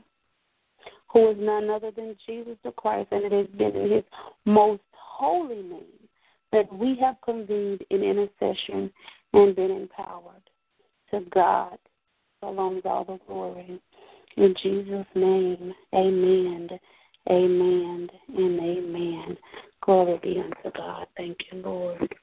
who 1.10 1.32
is 1.32 1.38
none 1.40 1.70
other 1.70 1.92
than 1.92 2.16
Jesus 2.26 2.58
the 2.64 2.72
Christ, 2.72 3.10
and 3.12 3.24
it 3.26 3.32
has 3.32 3.48
been 3.58 3.76
in 3.76 3.92
his 3.92 4.04
most 4.46 4.82
holy 4.92 5.64
name 5.64 5.84
that 6.52 6.72
we 6.74 6.98
have 7.02 7.16
convened 7.24 7.84
in 7.90 8.04
intercession 8.04 8.92
and 9.34 9.56
been 9.56 9.72
empowered. 9.72 10.42
To 11.12 11.22
God 11.34 11.78
belongs 12.42 12.82
all 12.86 13.06
the 13.06 13.20
glory. 13.28 13.80
In 14.36 14.56
Jesus' 14.62 15.06
name, 15.16 15.74
amen, 15.94 16.70
amen, 17.30 18.10
and 18.38 18.60
amen. 18.60 19.38
Glory 19.82 20.20
be 20.22 20.40
unto 20.40 20.78
God. 20.78 21.08
Thank 21.16 21.38
you, 21.52 21.62
Lord. 21.62 22.14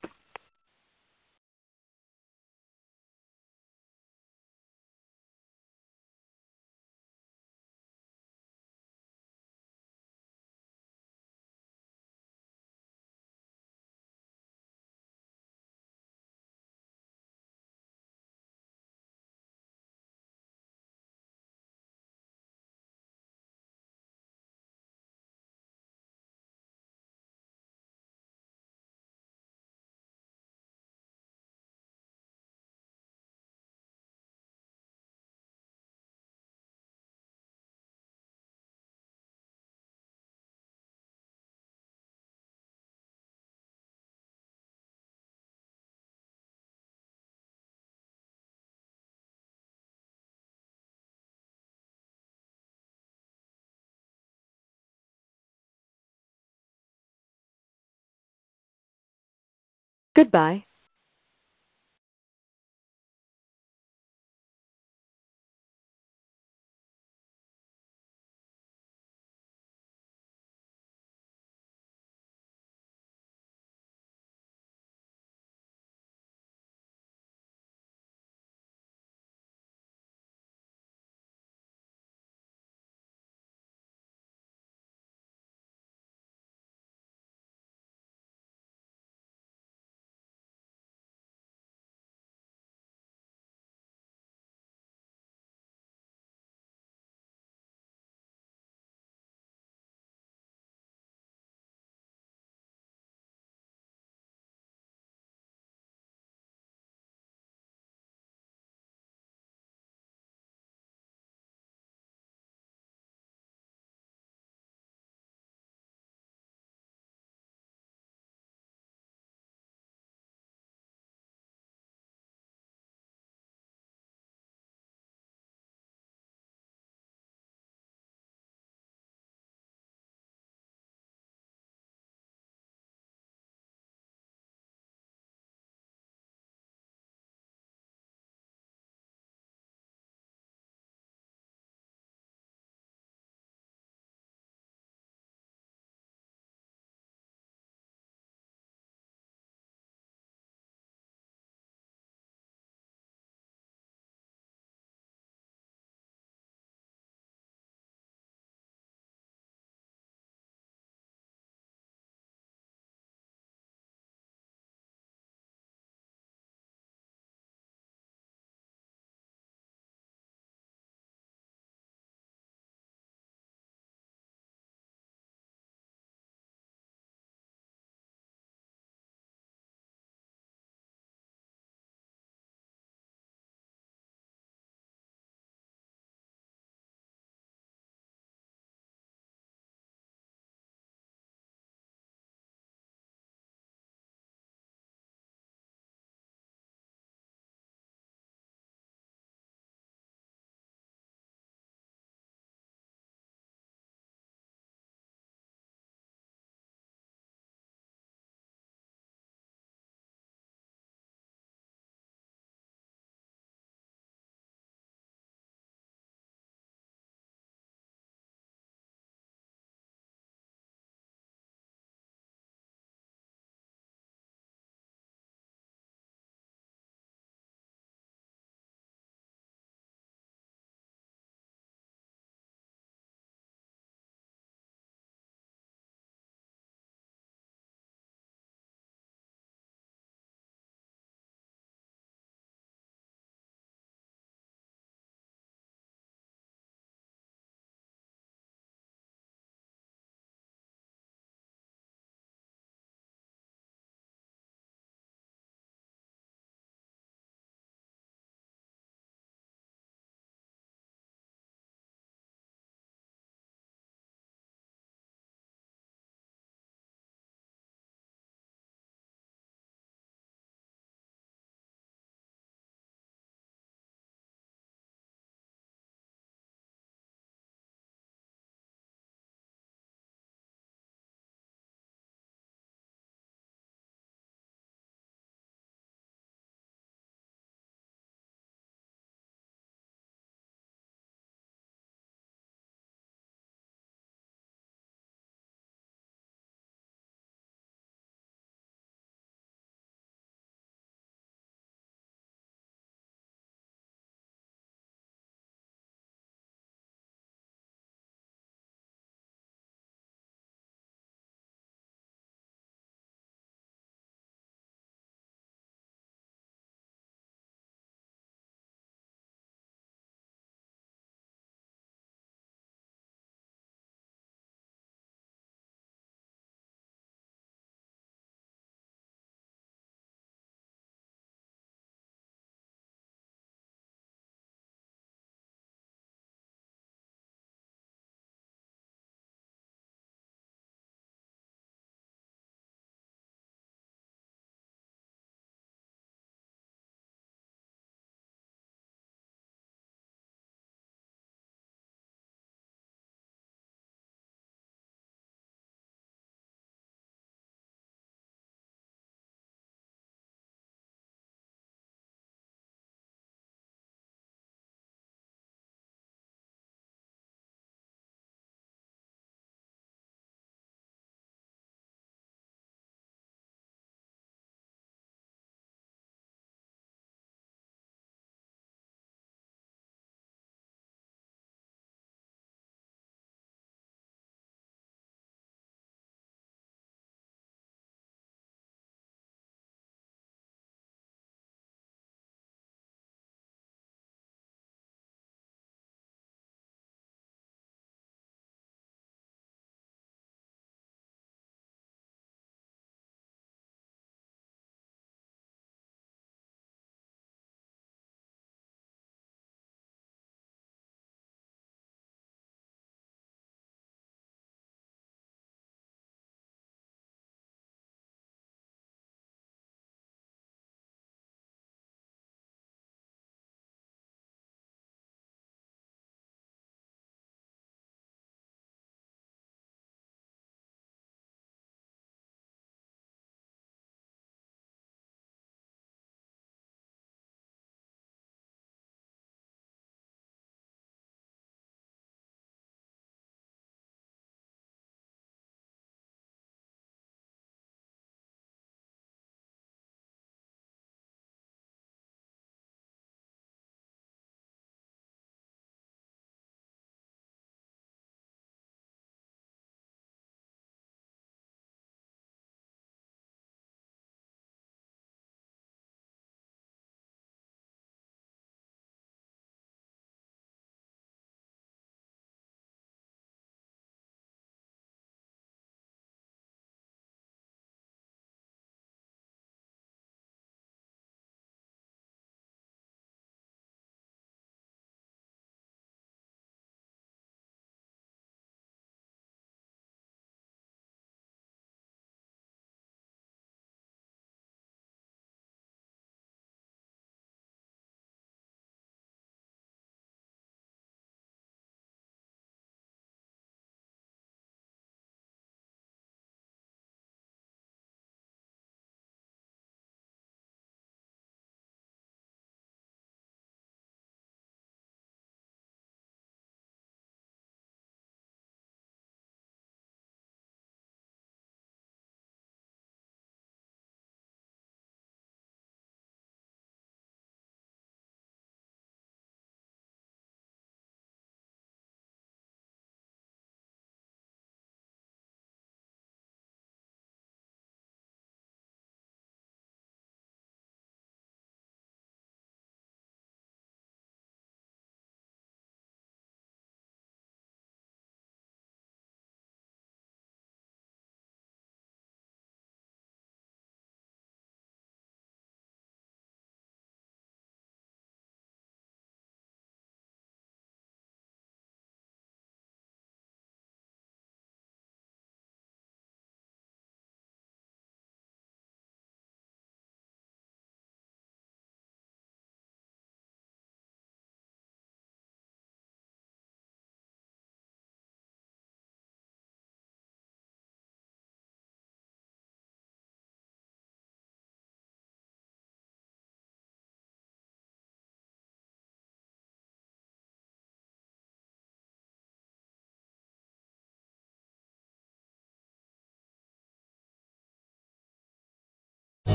Goodbye. 60.15 60.65